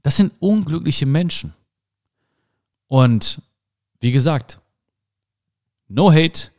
das 0.02 0.18
sind 0.18 0.34
unglückliche 0.40 1.06
Menschen. 1.06 1.54
Und 2.94 3.42
wie 4.02 4.12
gesagt, 4.12 4.60
no 5.88 6.12
hate, 6.12 6.52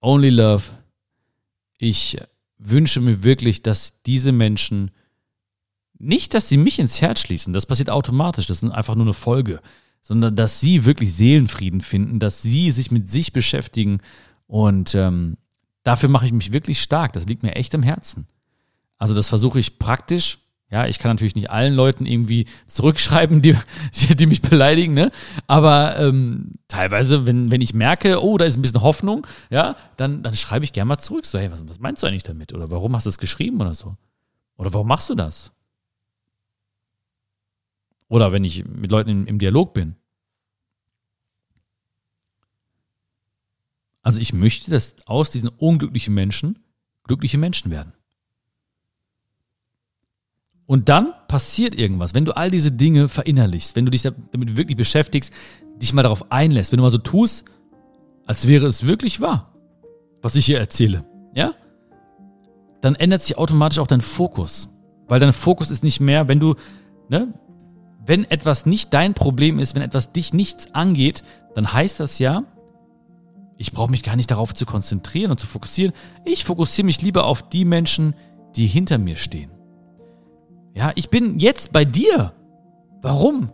only 0.00 0.30
love. 0.30 0.62
Ich 1.78 2.16
wünsche 2.58 3.00
mir 3.00 3.24
wirklich, 3.24 3.60
dass 3.60 4.00
diese 4.02 4.30
Menschen 4.30 4.92
nicht, 5.98 6.32
dass 6.32 6.48
sie 6.48 6.56
mich 6.56 6.78
ins 6.78 7.00
Herz 7.00 7.22
schließen, 7.22 7.52
das 7.52 7.66
passiert 7.66 7.90
automatisch, 7.90 8.46
das 8.46 8.62
ist 8.62 8.70
einfach 8.70 8.94
nur 8.94 9.06
eine 9.06 9.14
Folge, 9.14 9.60
sondern 10.00 10.36
dass 10.36 10.60
sie 10.60 10.84
wirklich 10.84 11.12
Seelenfrieden 11.12 11.80
finden, 11.80 12.20
dass 12.20 12.42
sie 12.42 12.70
sich 12.70 12.92
mit 12.92 13.10
sich 13.10 13.32
beschäftigen 13.32 13.98
und 14.46 14.94
ähm, 14.94 15.38
dafür 15.82 16.08
mache 16.08 16.26
ich 16.26 16.32
mich 16.32 16.52
wirklich 16.52 16.80
stark. 16.80 17.14
Das 17.14 17.26
liegt 17.26 17.42
mir 17.42 17.56
echt 17.56 17.74
am 17.74 17.82
Herzen. 17.82 18.28
Also 18.96 19.12
das 19.12 19.28
versuche 19.28 19.58
ich 19.58 19.80
praktisch 19.80 20.38
ja, 20.70 20.86
ich 20.86 20.98
kann 20.98 21.12
natürlich 21.12 21.36
nicht 21.36 21.50
allen 21.50 21.74
Leuten 21.74 22.06
irgendwie 22.06 22.46
zurückschreiben, 22.66 23.40
die, 23.40 23.56
die 24.18 24.26
mich 24.26 24.42
beleidigen, 24.42 24.94
ne? 24.94 25.12
Aber 25.46 25.96
ähm, 25.98 26.54
teilweise, 26.66 27.24
wenn, 27.24 27.52
wenn 27.52 27.60
ich 27.60 27.72
merke, 27.72 28.22
oh, 28.22 28.36
da 28.36 28.44
ist 28.44 28.56
ein 28.56 28.62
bisschen 28.62 28.82
Hoffnung, 28.82 29.26
ja, 29.48 29.76
dann, 29.96 30.22
dann 30.24 30.34
schreibe 30.34 30.64
ich 30.64 30.72
gerne 30.72 30.88
mal 30.88 30.98
zurück. 30.98 31.24
So, 31.24 31.38
hey, 31.38 31.52
was, 31.52 31.66
was 31.68 31.78
meinst 31.78 32.02
du 32.02 32.08
eigentlich 32.08 32.24
damit? 32.24 32.52
Oder 32.52 32.70
warum 32.70 32.96
hast 32.96 33.06
du 33.06 33.10
es 33.10 33.18
geschrieben 33.18 33.60
oder 33.60 33.74
so? 33.74 33.96
Oder 34.56 34.72
warum 34.74 34.88
machst 34.88 35.08
du 35.08 35.14
das? 35.14 35.52
Oder 38.08 38.32
wenn 38.32 38.42
ich 38.42 38.64
mit 38.64 38.90
Leuten 38.90 39.10
im, 39.10 39.26
im 39.26 39.38
Dialog 39.38 39.72
bin. 39.72 39.96
Also 44.02 44.20
ich 44.20 44.32
möchte, 44.32 44.70
dass 44.70 44.96
aus 45.06 45.30
diesen 45.30 45.48
unglücklichen 45.48 46.14
Menschen 46.14 46.58
glückliche 47.04 47.38
Menschen 47.38 47.70
werden. 47.70 47.92
Und 50.66 50.88
dann 50.88 51.12
passiert 51.28 51.74
irgendwas, 51.74 52.14
wenn 52.14 52.24
du 52.24 52.36
all 52.36 52.50
diese 52.50 52.72
Dinge 52.72 53.08
verinnerlichst, 53.08 53.76
wenn 53.76 53.84
du 53.84 53.90
dich 53.90 54.02
damit 54.02 54.56
wirklich 54.56 54.76
beschäftigst, 54.76 55.32
dich 55.76 55.92
mal 55.92 56.02
darauf 56.02 56.32
einlässt, 56.32 56.72
wenn 56.72 56.78
du 56.78 56.82
mal 56.82 56.90
so 56.90 56.98
tust, 56.98 57.44
als 58.26 58.48
wäre 58.48 58.66
es 58.66 58.86
wirklich 58.86 59.20
wahr, 59.20 59.52
was 60.22 60.34
ich 60.34 60.46
hier 60.46 60.58
erzähle, 60.58 61.04
ja? 61.34 61.54
Dann 62.80 62.96
ändert 62.96 63.22
sich 63.22 63.38
automatisch 63.38 63.78
auch 63.78 63.86
dein 63.86 64.00
Fokus. 64.00 64.68
Weil 65.08 65.20
dein 65.20 65.32
Fokus 65.32 65.70
ist 65.70 65.84
nicht 65.84 66.00
mehr, 66.00 66.28
wenn 66.28 66.40
du, 66.40 66.56
ne, 67.08 67.32
wenn 68.04 68.24
etwas 68.24 68.66
nicht 68.66 68.92
dein 68.92 69.14
Problem 69.14 69.58
ist, 69.58 69.74
wenn 69.74 69.82
etwas 69.82 70.12
dich 70.12 70.32
nichts 70.32 70.74
angeht, 70.74 71.22
dann 71.54 71.72
heißt 71.72 72.00
das 72.00 72.18
ja, 72.18 72.44
ich 73.56 73.72
brauche 73.72 73.90
mich 73.90 74.02
gar 74.02 74.16
nicht 74.16 74.30
darauf 74.30 74.54
zu 74.54 74.66
konzentrieren 74.66 75.30
und 75.30 75.40
zu 75.40 75.46
fokussieren. 75.46 75.94
Ich 76.24 76.44
fokussiere 76.44 76.84
mich 76.84 77.00
lieber 77.00 77.24
auf 77.24 77.48
die 77.48 77.64
Menschen, 77.64 78.14
die 78.56 78.66
hinter 78.66 78.98
mir 78.98 79.16
stehen. 79.16 79.50
Ja, 80.76 80.92
ich 80.94 81.08
bin 81.08 81.38
jetzt 81.38 81.72
bei 81.72 81.86
dir. 81.86 82.34
Warum? 83.00 83.50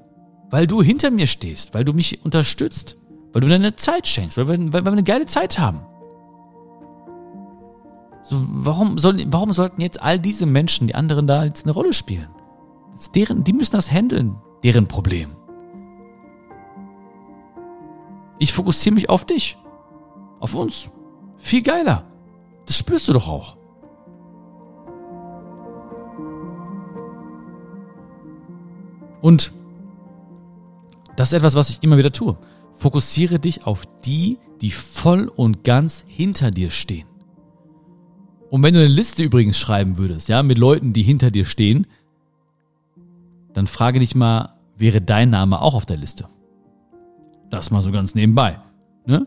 Weil 0.51 0.67
du 0.67 0.83
hinter 0.83 1.13
mir 1.13 1.29
stehst, 1.29 1.73
weil 1.73 1.85
du 1.85 1.93
mich 1.93 2.25
unterstützt, 2.25 2.97
weil 3.33 3.43
du 3.43 3.49
deine 3.49 3.77
Zeit 3.77 4.09
schenkst, 4.09 4.37
weil 4.37 4.49
wir, 4.49 4.73
weil 4.73 4.85
wir 4.85 4.91
eine 4.91 5.05
geile 5.05 5.27
Zeit 5.27 5.61
haben. 5.61 5.83
So, 8.25 8.37
warum, 8.49 8.99
soll, 8.99 9.23
warum 9.29 9.53
sollten 9.53 9.81
jetzt 9.81 10.03
all 10.03 10.19
diese 10.19 10.47
Menschen, 10.47 10.89
die 10.89 10.97
anderen 10.97 11.29
da 11.29 11.45
jetzt 11.45 11.65
eine 11.65 11.73
Rolle 11.73 11.93
spielen? 11.93 12.29
deren, 13.15 13.43
die 13.43 13.53
müssen 13.53 13.73
das 13.73 13.91
handeln, 13.91 14.37
deren 14.65 14.87
Problem. 14.87 15.31
Ich 18.39 18.53
fokussiere 18.53 18.95
mich 18.95 19.09
auf 19.09 19.25
dich. 19.25 19.57
Auf 20.41 20.55
uns. 20.55 20.91
Viel 21.37 21.63
geiler. 21.63 22.05
Das 22.67 22.77
spürst 22.79 23.09
du 23.09 23.13
doch 23.13 23.29
auch. 23.29 23.57
Und 29.23 29.53
das 31.17 31.29
ist 31.29 31.35
etwas, 31.35 31.55
was 31.55 31.71
ich 31.71 31.83
immer 31.83 31.97
wieder 31.97 32.13
tue. 32.13 32.37
Fokussiere 32.75 33.39
dich 33.39 33.65
auf 33.65 33.87
die, 34.05 34.39
die 34.61 34.73
voll 34.73 35.29
und 35.29 35.65
ganz 35.65 36.05
hinter 36.09 36.51
dir 36.51 36.71
stehen. 36.71 37.07
Und 38.51 38.63
wenn 38.63 38.75
du 38.75 38.81
eine 38.81 38.89
Liste 38.89 39.23
übrigens 39.23 39.57
schreiben 39.59 39.97
würdest, 39.97 40.29
ja, 40.29 40.43
mit 40.43 40.59
Leuten, 40.59 40.93
die 40.93 41.03
hinter 41.03 41.31
dir 41.31 41.47
stehen, 41.47 41.87
dann 43.55 43.67
frage 43.67 44.01
dich 44.01 44.15
mal, 44.15 44.59
wäre 44.77 45.01
dein 45.01 45.31
Name 45.31 45.63
auch 45.63 45.75
auf 45.75 45.87
der 45.87 45.97
Liste? 45.97 46.27
Das 47.49 47.71
mal 47.71 47.83
so 47.83 47.93
ganz 47.93 48.15
nebenbei, 48.15 48.59
ne? 49.07 49.27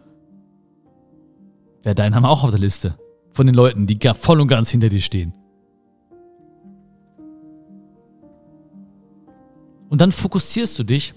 Wäre 1.83 1.95
dein 1.95 2.11
Name 2.11 2.27
auch 2.27 2.43
auf 2.43 2.49
der 2.49 2.59
Liste 2.59 2.97
von 3.31 3.45
den 3.45 3.55
Leuten, 3.55 3.87
die 3.87 3.99
voll 4.13 4.41
und 4.41 4.47
ganz 4.47 4.69
hinter 4.69 4.89
dir 4.89 5.01
stehen? 5.01 5.33
Und 9.95 9.99
dann 9.99 10.11
fokussierst 10.11 10.77
du 10.77 10.83
dich 10.83 11.13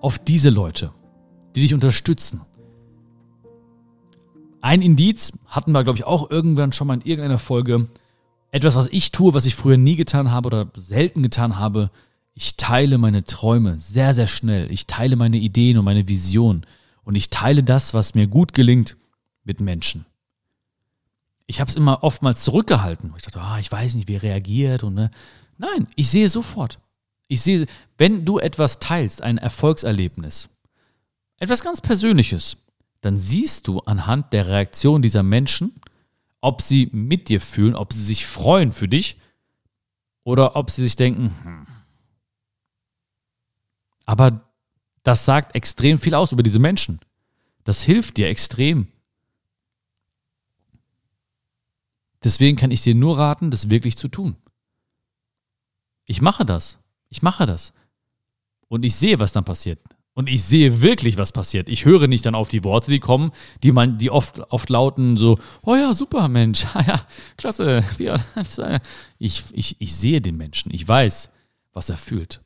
auf 0.00 0.20
diese 0.20 0.48
Leute, 0.48 0.92
die 1.56 1.62
dich 1.62 1.74
unterstützen. 1.74 2.42
Ein 4.60 4.80
Indiz 4.80 5.32
hatten 5.46 5.72
wir, 5.72 5.82
glaube 5.82 5.98
ich, 5.98 6.04
auch 6.04 6.30
irgendwann 6.30 6.72
schon 6.72 6.86
mal 6.86 6.94
in 6.94 7.00
irgendeiner 7.00 7.38
Folge. 7.38 7.88
Etwas, 8.52 8.76
was 8.76 8.86
ich 8.92 9.10
tue, 9.10 9.34
was 9.34 9.46
ich 9.46 9.56
früher 9.56 9.76
nie 9.76 9.96
getan 9.96 10.30
habe 10.30 10.46
oder 10.46 10.70
selten 10.76 11.20
getan 11.24 11.58
habe. 11.58 11.90
Ich 12.32 12.56
teile 12.56 12.96
meine 12.96 13.24
Träume 13.24 13.76
sehr, 13.76 14.14
sehr 14.14 14.28
schnell. 14.28 14.70
Ich 14.70 14.86
teile 14.86 15.16
meine 15.16 15.38
Ideen 15.38 15.78
und 15.78 15.84
meine 15.84 16.06
Vision. 16.06 16.64
Und 17.02 17.16
ich 17.16 17.28
teile 17.28 17.64
das, 17.64 17.92
was 17.92 18.14
mir 18.14 18.28
gut 18.28 18.54
gelingt, 18.54 18.96
mit 19.42 19.60
Menschen. 19.60 20.06
Ich 21.48 21.60
habe 21.60 21.68
es 21.68 21.74
immer 21.74 22.04
oftmals 22.04 22.44
zurückgehalten. 22.44 23.12
Ich 23.16 23.24
dachte, 23.24 23.40
ah, 23.40 23.58
ich 23.58 23.72
weiß 23.72 23.96
nicht, 23.96 24.06
wie 24.06 24.14
er 24.14 24.22
reagiert. 24.22 24.84
Und, 24.84 24.94
ne? 24.94 25.10
Nein, 25.58 25.88
ich 25.96 26.08
sehe 26.08 26.28
sofort. 26.28 26.78
Ich 27.28 27.42
sehe, 27.42 27.66
wenn 27.98 28.24
du 28.24 28.38
etwas 28.38 28.78
teilst, 28.78 29.22
ein 29.22 29.38
Erfolgserlebnis, 29.38 30.48
etwas 31.38 31.62
ganz 31.62 31.80
Persönliches, 31.80 32.56
dann 33.00 33.16
siehst 33.16 33.66
du 33.66 33.80
anhand 33.80 34.32
der 34.32 34.46
Reaktion 34.46 35.02
dieser 35.02 35.22
Menschen, 35.22 35.80
ob 36.40 36.62
sie 36.62 36.88
mit 36.92 37.28
dir 37.28 37.40
fühlen, 37.40 37.74
ob 37.74 37.92
sie 37.92 38.02
sich 38.02 38.26
freuen 38.26 38.72
für 38.72 38.88
dich 38.88 39.18
oder 40.24 40.56
ob 40.56 40.70
sie 40.70 40.82
sich 40.82 40.96
denken, 40.96 41.34
hm. 41.42 41.66
aber 44.04 44.48
das 45.02 45.24
sagt 45.24 45.56
extrem 45.56 45.98
viel 45.98 46.14
aus 46.14 46.32
über 46.32 46.42
diese 46.42 46.58
Menschen. 46.58 47.00
Das 47.64 47.82
hilft 47.82 48.16
dir 48.16 48.28
extrem. 48.28 48.88
Deswegen 52.22 52.56
kann 52.56 52.70
ich 52.70 52.82
dir 52.82 52.94
nur 52.94 53.18
raten, 53.18 53.50
das 53.50 53.68
wirklich 53.68 53.96
zu 53.96 54.08
tun. 54.08 54.36
Ich 56.04 56.20
mache 56.20 56.44
das. 56.44 56.78
Ich 57.12 57.20
mache 57.20 57.44
das. 57.44 57.74
Und 58.68 58.86
ich 58.86 58.96
sehe, 58.96 59.20
was 59.20 59.32
dann 59.32 59.44
passiert. 59.44 59.78
Und 60.14 60.30
ich 60.30 60.42
sehe 60.42 60.80
wirklich, 60.80 61.18
was 61.18 61.30
passiert. 61.30 61.68
Ich 61.68 61.84
höre 61.84 62.06
nicht 62.06 62.24
dann 62.24 62.34
auf 62.34 62.48
die 62.48 62.64
Worte, 62.64 62.90
die 62.90 63.00
kommen, 63.00 63.32
die 63.62 63.70
man, 63.70 63.98
die 63.98 64.10
oft, 64.10 64.40
oft 64.50 64.70
lauten 64.70 65.18
so, 65.18 65.38
oh 65.62 65.76
ja, 65.76 65.92
super 65.92 66.28
Mensch, 66.28 66.64
ja, 66.86 67.06
klasse. 67.36 67.84
Ich, 69.18 69.44
ich, 69.52 69.76
ich 69.78 69.94
sehe 69.94 70.22
den 70.22 70.38
Menschen. 70.38 70.72
Ich 70.72 70.88
weiß, 70.88 71.30
was 71.74 71.90
er 71.90 71.98
fühlt. 71.98 72.40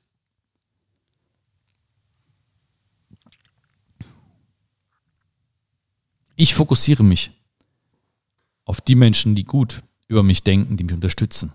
Ich 6.34 6.54
fokussiere 6.54 7.04
mich 7.04 7.30
auf 8.64 8.80
die 8.80 8.96
Menschen, 8.96 9.36
die 9.36 9.44
gut 9.44 9.84
über 10.08 10.24
mich 10.24 10.42
denken, 10.42 10.76
die 10.76 10.82
mich 10.82 10.94
unterstützen. 10.94 11.52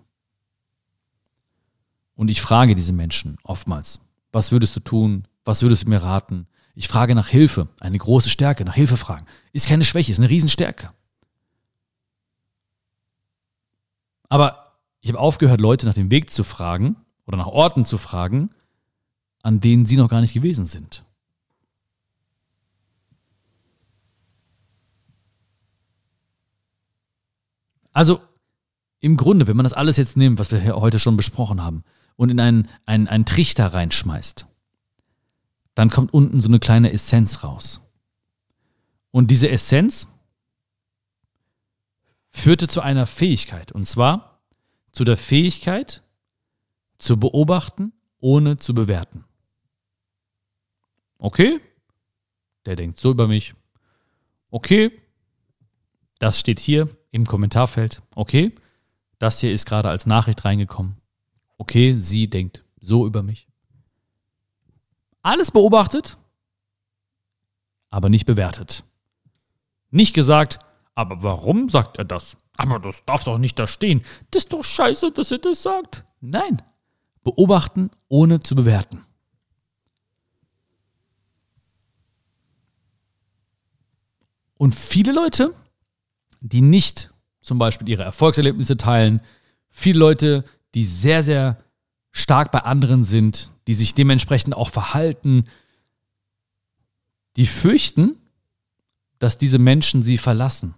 Und 2.21 2.29
ich 2.29 2.39
frage 2.39 2.75
diese 2.75 2.93
Menschen 2.93 3.37
oftmals, 3.41 3.99
was 4.31 4.51
würdest 4.51 4.75
du 4.75 4.79
tun? 4.79 5.27
Was 5.43 5.63
würdest 5.63 5.85
du 5.85 5.89
mir 5.89 6.03
raten? 6.03 6.45
Ich 6.75 6.87
frage 6.87 7.15
nach 7.15 7.27
Hilfe, 7.27 7.67
eine 7.79 7.97
große 7.97 8.29
Stärke, 8.29 8.63
nach 8.63 8.75
Hilfe 8.75 8.95
fragen. 8.95 9.25
Ist 9.53 9.67
keine 9.67 9.83
Schwäche, 9.83 10.11
ist 10.11 10.19
eine 10.19 10.29
Riesenstärke. 10.29 10.91
Aber 14.29 14.77
ich 14.99 15.09
habe 15.09 15.17
aufgehört, 15.17 15.59
Leute 15.59 15.87
nach 15.87 15.95
dem 15.95 16.11
Weg 16.11 16.31
zu 16.31 16.43
fragen 16.43 16.95
oder 17.25 17.37
nach 17.37 17.47
Orten 17.47 17.85
zu 17.85 17.97
fragen, 17.97 18.51
an 19.41 19.59
denen 19.59 19.87
sie 19.87 19.97
noch 19.97 20.07
gar 20.07 20.21
nicht 20.21 20.35
gewesen 20.35 20.67
sind. 20.67 21.03
Also 27.91 28.21
im 28.99 29.17
Grunde, 29.17 29.47
wenn 29.47 29.57
man 29.57 29.63
das 29.63 29.73
alles 29.73 29.97
jetzt 29.97 30.17
nimmt, 30.17 30.37
was 30.37 30.51
wir 30.51 30.75
heute 30.75 30.99
schon 30.99 31.17
besprochen 31.17 31.63
haben, 31.63 31.83
und 32.15 32.29
in 32.29 32.39
einen, 32.39 32.69
einen, 32.85 33.07
einen 33.07 33.25
Trichter 33.25 33.67
reinschmeißt, 33.67 34.45
dann 35.75 35.89
kommt 35.89 36.13
unten 36.13 36.41
so 36.41 36.47
eine 36.47 36.59
kleine 36.59 36.91
Essenz 36.91 37.43
raus. 37.43 37.81
Und 39.11 39.31
diese 39.31 39.49
Essenz 39.49 40.07
führte 42.29 42.67
zu 42.67 42.81
einer 42.81 43.05
Fähigkeit, 43.05 43.71
und 43.71 43.85
zwar 43.85 44.41
zu 44.91 45.03
der 45.03 45.17
Fähigkeit 45.17 46.03
zu 46.97 47.19
beobachten, 47.19 47.93
ohne 48.19 48.57
zu 48.57 48.73
bewerten. 48.73 49.25
Okay, 51.17 51.59
der 52.65 52.75
denkt 52.75 52.99
so 52.99 53.11
über 53.11 53.27
mich. 53.27 53.55
Okay, 54.49 54.91
das 56.19 56.39
steht 56.39 56.59
hier 56.59 56.89
im 57.09 57.25
Kommentarfeld. 57.25 58.01
Okay, 58.15 58.53
das 59.17 59.39
hier 59.39 59.51
ist 59.51 59.65
gerade 59.65 59.89
als 59.89 60.05
Nachricht 60.05 60.45
reingekommen 60.45 61.00
okay, 61.61 61.95
sie 61.99 62.27
denkt 62.27 62.63
so 62.79 63.05
über 63.05 63.21
mich. 63.21 63.47
Alles 65.21 65.51
beobachtet, 65.51 66.17
aber 67.91 68.09
nicht 68.09 68.25
bewertet. 68.25 68.83
Nicht 69.91 70.15
gesagt, 70.15 70.57
aber 70.95 71.21
warum 71.21 71.69
sagt 71.69 71.97
er 71.97 72.05
das? 72.05 72.35
Aber 72.57 72.79
das 72.79 73.05
darf 73.05 73.25
doch 73.25 73.37
nicht 73.37 73.59
da 73.59 73.67
stehen. 73.67 74.03
Das 74.31 74.45
ist 74.45 74.53
doch 74.53 74.63
scheiße, 74.63 75.11
dass 75.11 75.31
er 75.31 75.37
das 75.37 75.61
sagt. 75.61 76.03
Nein, 76.19 76.63
beobachten 77.23 77.91
ohne 78.07 78.39
zu 78.39 78.55
bewerten. 78.55 79.05
Und 84.57 84.73
viele 84.73 85.11
Leute, 85.11 85.53
die 86.39 86.61
nicht 86.61 87.13
zum 87.41 87.59
Beispiel 87.59 87.87
ihre 87.87 88.03
Erfolgserlebnisse 88.03 88.77
teilen, 88.77 89.21
viele 89.69 89.99
Leute, 89.99 90.43
die 90.73 90.85
sehr, 90.85 91.23
sehr 91.23 91.57
stark 92.11 92.51
bei 92.51 92.59
anderen 92.59 93.03
sind, 93.03 93.49
die 93.67 93.73
sich 93.73 93.93
dementsprechend 93.93 94.55
auch 94.55 94.69
verhalten, 94.69 95.45
die 97.37 97.45
fürchten, 97.45 98.17
dass 99.19 99.37
diese 99.37 99.59
Menschen 99.59 100.03
sie 100.03 100.17
verlassen. 100.17 100.73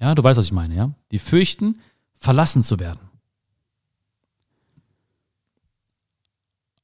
Ja, 0.00 0.14
du 0.14 0.22
weißt, 0.22 0.38
was 0.38 0.46
ich 0.46 0.52
meine, 0.52 0.74
ja? 0.74 0.90
Die 1.10 1.18
fürchten, 1.18 1.78
verlassen 2.14 2.62
zu 2.62 2.78
werden. 2.78 3.00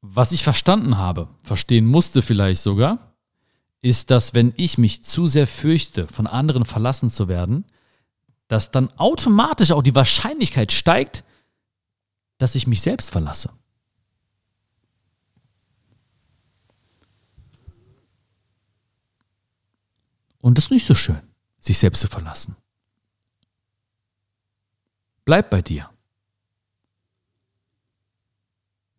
Was 0.01 0.33
ich 0.33 0.45
verstanden 0.45 0.99
habe, 0.99 1.29
verstehen 1.43 1.87
musste 1.87 2.23
vielleicht 2.23 2.63
sogar, 2.63 3.15
ist, 3.81 4.11
dass 4.11 4.35
wenn 4.35 4.53
ich 4.57 4.79
mich 4.79 5.03
zu 5.05 5.27
sehr 5.27 5.47
fürchte, 5.47 6.07
von 6.09 6.27
anderen 6.27 6.65
verlassen 6.65 7.11
zu 7.11 7.29
werden, 7.29 7.65
dass 8.49 8.71
dann 8.71 8.91
automatisch 8.99 9.73
auch 9.73 9.83
die 9.83 9.95
Wahrscheinlichkeit 9.95 10.73
steigt, 10.73 11.25
dass 12.39 12.55
ich 12.55 12.67
mich 12.67 12.81
selbst 12.81 13.11
verlasse. 13.11 13.51
Und 20.41 20.57
das 20.57 20.67
ist 20.67 20.71
nicht 20.71 20.87
so 20.87 20.95
schön, 20.95 21.21
sich 21.59 21.79
selbst 21.79 22.01
zu 22.01 22.07
verlassen. 22.07 22.57
Bleib 25.25 25.51
bei 25.51 25.61
dir. 25.61 25.91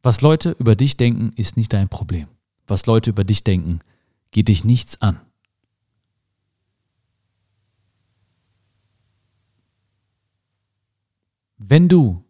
Was 0.03 0.21
Leute 0.21 0.51
über 0.59 0.75
dich 0.75 0.95
denken, 0.95 1.33
ist 1.35 1.57
nicht 1.57 1.73
dein 1.73 1.89
Problem. 1.89 2.27
Was 2.67 2.85
Leute 2.85 3.09
über 3.09 3.23
dich 3.23 3.43
denken, 3.43 3.79
geht 4.31 4.47
dich 4.47 4.63
nichts 4.63 5.01
an. 5.01 5.19
Wenn 11.57 11.89
du 11.89 12.23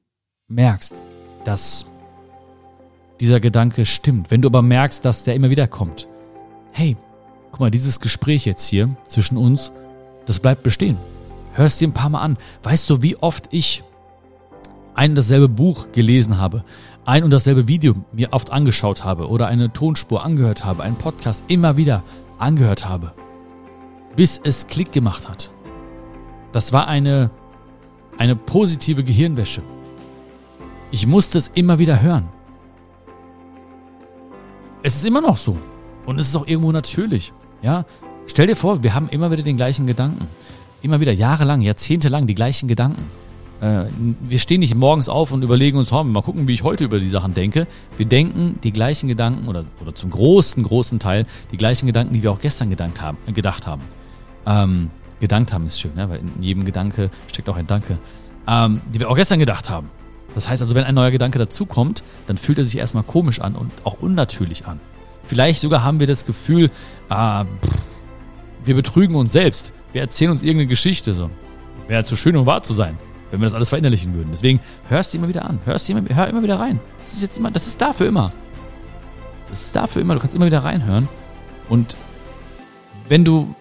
merkst, 0.49 1.01
dass 1.45 1.85
dieser 3.19 3.39
Gedanke 3.39 3.85
stimmt, 3.85 4.31
wenn 4.31 4.41
du 4.41 4.47
aber 4.47 4.61
merkst, 4.61 5.05
dass 5.05 5.23
der 5.23 5.35
immer 5.35 5.49
wieder 5.49 5.67
kommt, 5.67 6.07
hey, 6.71 6.97
guck 7.51 7.59
mal, 7.59 7.71
dieses 7.71 7.99
Gespräch 7.99 8.45
jetzt 8.45 8.67
hier 8.67 8.89
zwischen 9.05 9.37
uns, 9.37 9.71
das 10.25 10.39
bleibt 10.39 10.63
bestehen. 10.63 10.97
Hör 11.53 11.65
es 11.65 11.77
dir 11.77 11.87
ein 11.87 11.93
paar 11.93 12.09
Mal 12.09 12.21
an. 12.21 12.37
Weißt 12.63 12.89
du, 12.89 13.01
wie 13.01 13.15
oft 13.17 13.47
ich 13.51 13.83
ein 14.95 15.11
und 15.11 15.15
dasselbe 15.15 15.49
Buch 15.49 15.87
gelesen 15.91 16.37
habe, 16.37 16.63
ein 17.05 17.23
und 17.23 17.31
dasselbe 17.31 17.67
Video 17.67 17.95
mir 18.11 18.33
oft 18.33 18.51
angeschaut 18.51 19.03
habe 19.03 19.29
oder 19.29 19.47
eine 19.47 19.71
Tonspur 19.73 20.23
angehört 20.23 20.63
habe, 20.65 20.83
einen 20.83 20.95
Podcast 20.95 21.43
immer 21.47 21.77
wieder 21.77 22.03
angehört 22.37 22.87
habe, 22.87 23.13
bis 24.15 24.39
es 24.43 24.67
Klick 24.67 24.91
gemacht 24.91 25.27
hat. 25.27 25.49
Das 26.51 26.73
war 26.73 26.87
eine, 26.87 27.31
eine 28.17 28.35
positive 28.35 29.03
Gehirnwäsche. 29.03 29.61
Ich 30.91 31.05
musste 31.05 31.37
es 31.37 31.49
immer 31.53 31.77
wieder 31.79 32.01
hören. 32.01 32.29
Es 34.81 34.95
ist 34.95 35.05
immer 35.05 35.21
noch 35.21 35.37
so. 35.37 35.57
Und 36.05 36.19
es 36.19 36.29
ist 36.29 36.35
auch 36.35 36.47
irgendwo 36.47 36.71
natürlich. 36.71 37.31
Ja, 37.61 37.85
stell 38.25 38.47
dir 38.47 38.55
vor, 38.55 38.81
wir 38.81 38.95
haben 38.95 39.09
immer 39.09 39.29
wieder 39.29 39.43
den 39.43 39.57
gleichen 39.57 39.85
Gedanken. 39.85 40.27
Immer 40.81 40.99
wieder 40.99 41.11
jahrelang, 41.11 41.61
jahrzehntelang 41.61 42.25
die 42.25 42.35
gleichen 42.35 42.67
Gedanken. 42.67 43.03
Äh, 43.61 43.85
wir 44.21 44.39
stehen 44.39 44.61
nicht 44.61 44.73
morgens 44.73 45.09
auf 45.09 45.31
und 45.31 45.43
überlegen 45.43 45.77
uns, 45.77 45.91
mal 45.91 46.21
gucken, 46.21 46.47
wie 46.47 46.53
ich 46.53 46.63
heute 46.63 46.85
über 46.85 46.99
die 46.99 47.09
Sachen 47.09 47.33
denke. 47.33 47.67
Wir 47.97 48.05
denken 48.05 48.57
die 48.63 48.71
gleichen 48.71 49.09
Gedanken 49.09 49.47
oder, 49.47 49.65
oder 49.81 49.93
zum 49.93 50.09
großen, 50.09 50.63
großen 50.63 50.97
Teil 50.99 51.25
die 51.51 51.57
gleichen 51.57 51.85
Gedanken, 51.85 52.13
die 52.13 52.23
wir 52.23 52.31
auch 52.31 52.39
gestern 52.39 52.69
gedacht 52.69 53.01
haben. 53.01 53.17
Äh, 53.27 53.33
gedacht 53.33 53.67
haben. 53.67 53.81
Ähm, 54.47 54.89
gedankt 55.19 55.53
haben 55.53 55.67
ist 55.67 55.79
schön, 55.79 55.93
ne? 55.95 56.09
weil 56.09 56.19
in 56.19 56.41
jedem 56.41 56.63
Gedanke 56.63 57.11
steckt 57.27 57.49
auch 57.49 57.57
ein 57.57 57.67
Danke. 57.67 57.99
Ähm, 58.47 58.81
die 58.91 59.01
wir 59.01 59.09
auch 59.09 59.15
gestern 59.15 59.37
gedacht 59.37 59.69
haben. 59.69 59.89
Das 60.35 60.49
heißt 60.49 60.61
also, 60.61 60.75
wenn 60.75 60.83
ein 60.83 60.95
neuer 60.95 61.11
Gedanke 61.11 61.39
dazukommt, 61.39 62.03
dann 62.27 62.37
fühlt 62.37 62.57
er 62.57 62.65
sich 62.65 62.77
erstmal 62.77 63.03
komisch 63.03 63.41
an 63.41 63.55
und 63.55 63.71
auch 63.83 63.99
unnatürlich 64.01 64.65
an. 64.65 64.79
Vielleicht 65.23 65.61
sogar 65.61 65.83
haben 65.83 65.99
wir 65.99 66.07
das 66.07 66.25
Gefühl, 66.25 66.71
ah, 67.09 67.45
pff, 67.45 67.77
wir 68.65 68.75
betrügen 68.75 69.15
uns 69.15 69.31
selbst. 69.31 69.73
Wir 69.91 70.01
erzählen 70.01 70.31
uns 70.31 70.43
irgendeine 70.43 70.67
Geschichte. 70.67 71.13
So. 71.13 71.29
Wäre 71.87 72.03
zu 72.03 72.15
schön, 72.15 72.35
um 72.35 72.45
wahr 72.45 72.61
zu 72.61 72.73
sein, 72.73 72.97
wenn 73.31 73.39
wir 73.39 73.45
das 73.45 73.53
alles 73.53 73.69
verinnerlichen 73.69 74.13
würden. 74.13 74.29
Deswegen 74.31 74.59
hörst 74.87 75.13
du 75.13 75.17
immer 75.17 75.27
wieder 75.27 75.45
an. 75.45 75.59
Hörst 75.65 75.89
immer, 75.89 76.03
hör 76.15 76.27
immer 76.27 76.43
wieder 76.43 76.59
rein. 76.59 76.79
Das 77.03 77.13
ist 77.13 77.21
jetzt 77.21 77.37
immer, 77.37 77.51
das 77.51 77.67
ist 77.67 77.81
dafür 77.81 78.07
immer. 78.07 78.29
Das 79.49 79.61
ist 79.61 79.75
dafür 79.75 80.01
immer. 80.01 80.13
Du 80.13 80.19
kannst 80.19 80.35
immer 80.35 80.45
wieder 80.45 80.63
reinhören. 80.63 81.07
Und 81.67 81.95
wenn 83.07 83.25
du 83.25 83.55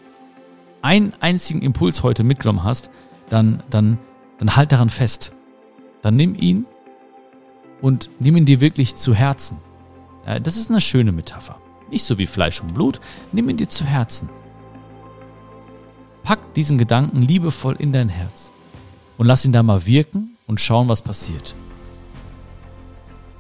einen 0.83 1.14
einzigen 1.20 1.62
Impuls 1.62 2.02
heute 2.02 2.24
mitgenommen 2.24 2.64
hast, 2.64 2.90
dann, 3.31 3.62
dann, 3.70 3.98
dann 4.38 4.57
halt 4.57 4.72
daran 4.72 4.90
fest. 4.90 5.33
Dann 6.03 6.17
nimm 6.17 6.35
ihn 6.35 6.67
und 7.81 8.11
nimm 8.19 8.37
ihn 8.37 8.45
dir 8.45 8.61
wirklich 8.61 8.95
zu 8.95 9.15
Herzen. 9.15 9.59
Das 10.43 10.57
ist 10.57 10.71
eine 10.71 10.81
schöne 10.81 11.13
Metapher. 11.13 11.61
Nicht 11.91 12.05
so 12.05 12.19
wie 12.19 12.27
Fleisch 12.27 12.61
und 12.61 12.75
Blut, 12.75 13.01
nimm 13.33 13.49
ihn 13.49 13.57
dir 13.57 13.69
zu 13.69 13.85
Herzen. 13.85 14.29
Pack 16.23 16.55
diesen 16.55 16.77
Gedanken 16.77 17.23
liebevoll 17.23 17.77
in 17.79 17.93
dein 17.93 18.11
Herz 18.11 18.51
und 19.17 19.27
lass 19.27 19.45
ihn 19.45 19.53
da 19.53 19.63
mal 19.63 19.87
wirken 19.87 20.37
und 20.47 20.61
schauen, 20.61 20.89
was 20.89 21.01
passiert. 21.01 21.55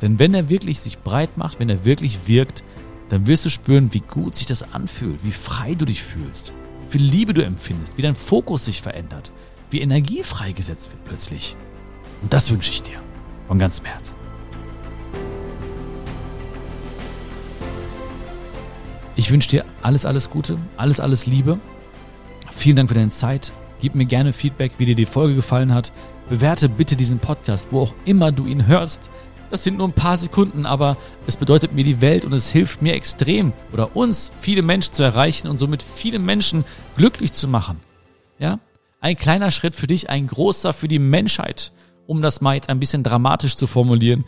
Denn 0.00 0.18
wenn 0.18 0.32
er 0.32 0.48
wirklich 0.48 0.80
sich 0.80 0.98
breit 1.00 1.36
macht, 1.36 1.60
wenn 1.60 1.68
er 1.68 1.84
wirklich 1.84 2.20
wirkt, 2.26 2.64
dann 3.10 3.26
wirst 3.26 3.44
du 3.44 3.50
spüren, 3.50 3.92
wie 3.92 4.00
gut 4.00 4.36
sich 4.36 4.46
das 4.46 4.72
anfühlt, 4.72 5.24
wie 5.24 5.32
frei 5.32 5.74
du 5.74 5.84
dich 5.84 6.02
fühlst, 6.02 6.52
wie 6.82 6.88
viel 6.88 7.02
Liebe 7.02 7.34
du 7.34 7.44
empfindest, 7.44 7.98
wie 7.98 8.02
dein 8.02 8.14
Fokus 8.14 8.64
sich 8.64 8.80
verändert, 8.80 9.32
wie 9.70 9.80
Energie 9.80 10.22
freigesetzt 10.22 10.90
wird 10.92 11.04
plötzlich. 11.04 11.56
Und 12.22 12.32
das 12.32 12.50
wünsche 12.50 12.70
ich 12.70 12.82
dir 12.82 13.00
von 13.46 13.58
ganzem 13.58 13.84
Herzen. 13.84 14.16
Ich 19.16 19.30
wünsche 19.32 19.48
dir 19.48 19.64
alles, 19.82 20.06
alles 20.06 20.30
Gute, 20.30 20.58
alles, 20.76 21.00
alles 21.00 21.26
Liebe. 21.26 21.58
Vielen 22.52 22.76
Dank 22.76 22.88
für 22.88 22.94
deine 22.94 23.10
Zeit. 23.10 23.52
Gib 23.80 23.94
mir 23.94 24.06
gerne 24.06 24.32
Feedback, 24.32 24.72
wie 24.78 24.84
dir 24.84 24.94
die 24.94 25.06
Folge 25.06 25.34
gefallen 25.34 25.74
hat. 25.74 25.92
Bewerte 26.28 26.68
bitte 26.68 26.96
diesen 26.96 27.18
Podcast, 27.18 27.68
wo 27.70 27.80
auch 27.80 27.94
immer 28.04 28.32
du 28.32 28.46
ihn 28.46 28.66
hörst. 28.66 29.10
Das 29.50 29.64
sind 29.64 29.78
nur 29.78 29.88
ein 29.88 29.92
paar 29.92 30.16
Sekunden, 30.18 30.66
aber 30.66 30.96
es 31.26 31.36
bedeutet 31.36 31.72
mir 31.72 31.84
die 31.84 32.00
Welt 32.00 32.24
und 32.24 32.32
es 32.32 32.50
hilft 32.50 32.82
mir 32.82 32.94
extrem 32.94 33.52
oder 33.72 33.96
uns, 33.96 34.30
viele 34.38 34.62
Menschen 34.62 34.92
zu 34.92 35.02
erreichen 35.02 35.48
und 35.48 35.58
somit 35.58 35.82
viele 35.82 36.18
Menschen 36.18 36.64
glücklich 36.96 37.32
zu 37.32 37.48
machen. 37.48 37.80
Ja? 38.38 38.60
Ein 39.00 39.16
kleiner 39.16 39.50
Schritt 39.50 39.74
für 39.74 39.86
dich, 39.86 40.10
ein 40.10 40.26
großer 40.26 40.72
für 40.72 40.88
die 40.88 40.98
Menschheit, 40.98 41.72
um 42.08 42.22
das 42.22 42.40
mal 42.40 42.54
jetzt 42.54 42.70
ein 42.70 42.80
bisschen 42.80 43.04
dramatisch 43.04 43.54
zu 43.54 43.68
formulieren. 43.68 44.24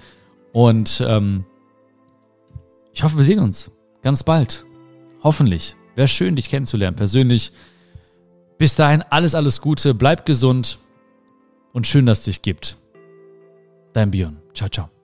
Und 0.52 1.02
ähm, 1.04 1.44
ich 2.92 3.02
hoffe, 3.02 3.16
wir 3.16 3.24
sehen 3.24 3.40
uns 3.40 3.72
ganz 4.02 4.22
bald. 4.22 4.66
Hoffentlich. 5.24 5.76
Wäre 5.96 6.06
schön, 6.06 6.36
dich 6.36 6.48
kennenzulernen, 6.48 6.96
persönlich. 6.96 7.52
Bis 8.58 8.76
dahin 8.76 9.02
alles, 9.08 9.34
alles 9.34 9.60
Gute, 9.60 9.94
bleib 9.94 10.26
gesund 10.26 10.78
und 11.72 11.86
schön, 11.86 12.06
dass 12.06 12.18
es 12.20 12.24
dich 12.26 12.42
gibt. 12.42 12.76
Dein 13.94 14.10
Bion. 14.10 14.36
Ciao, 14.54 14.68
ciao. 14.68 14.99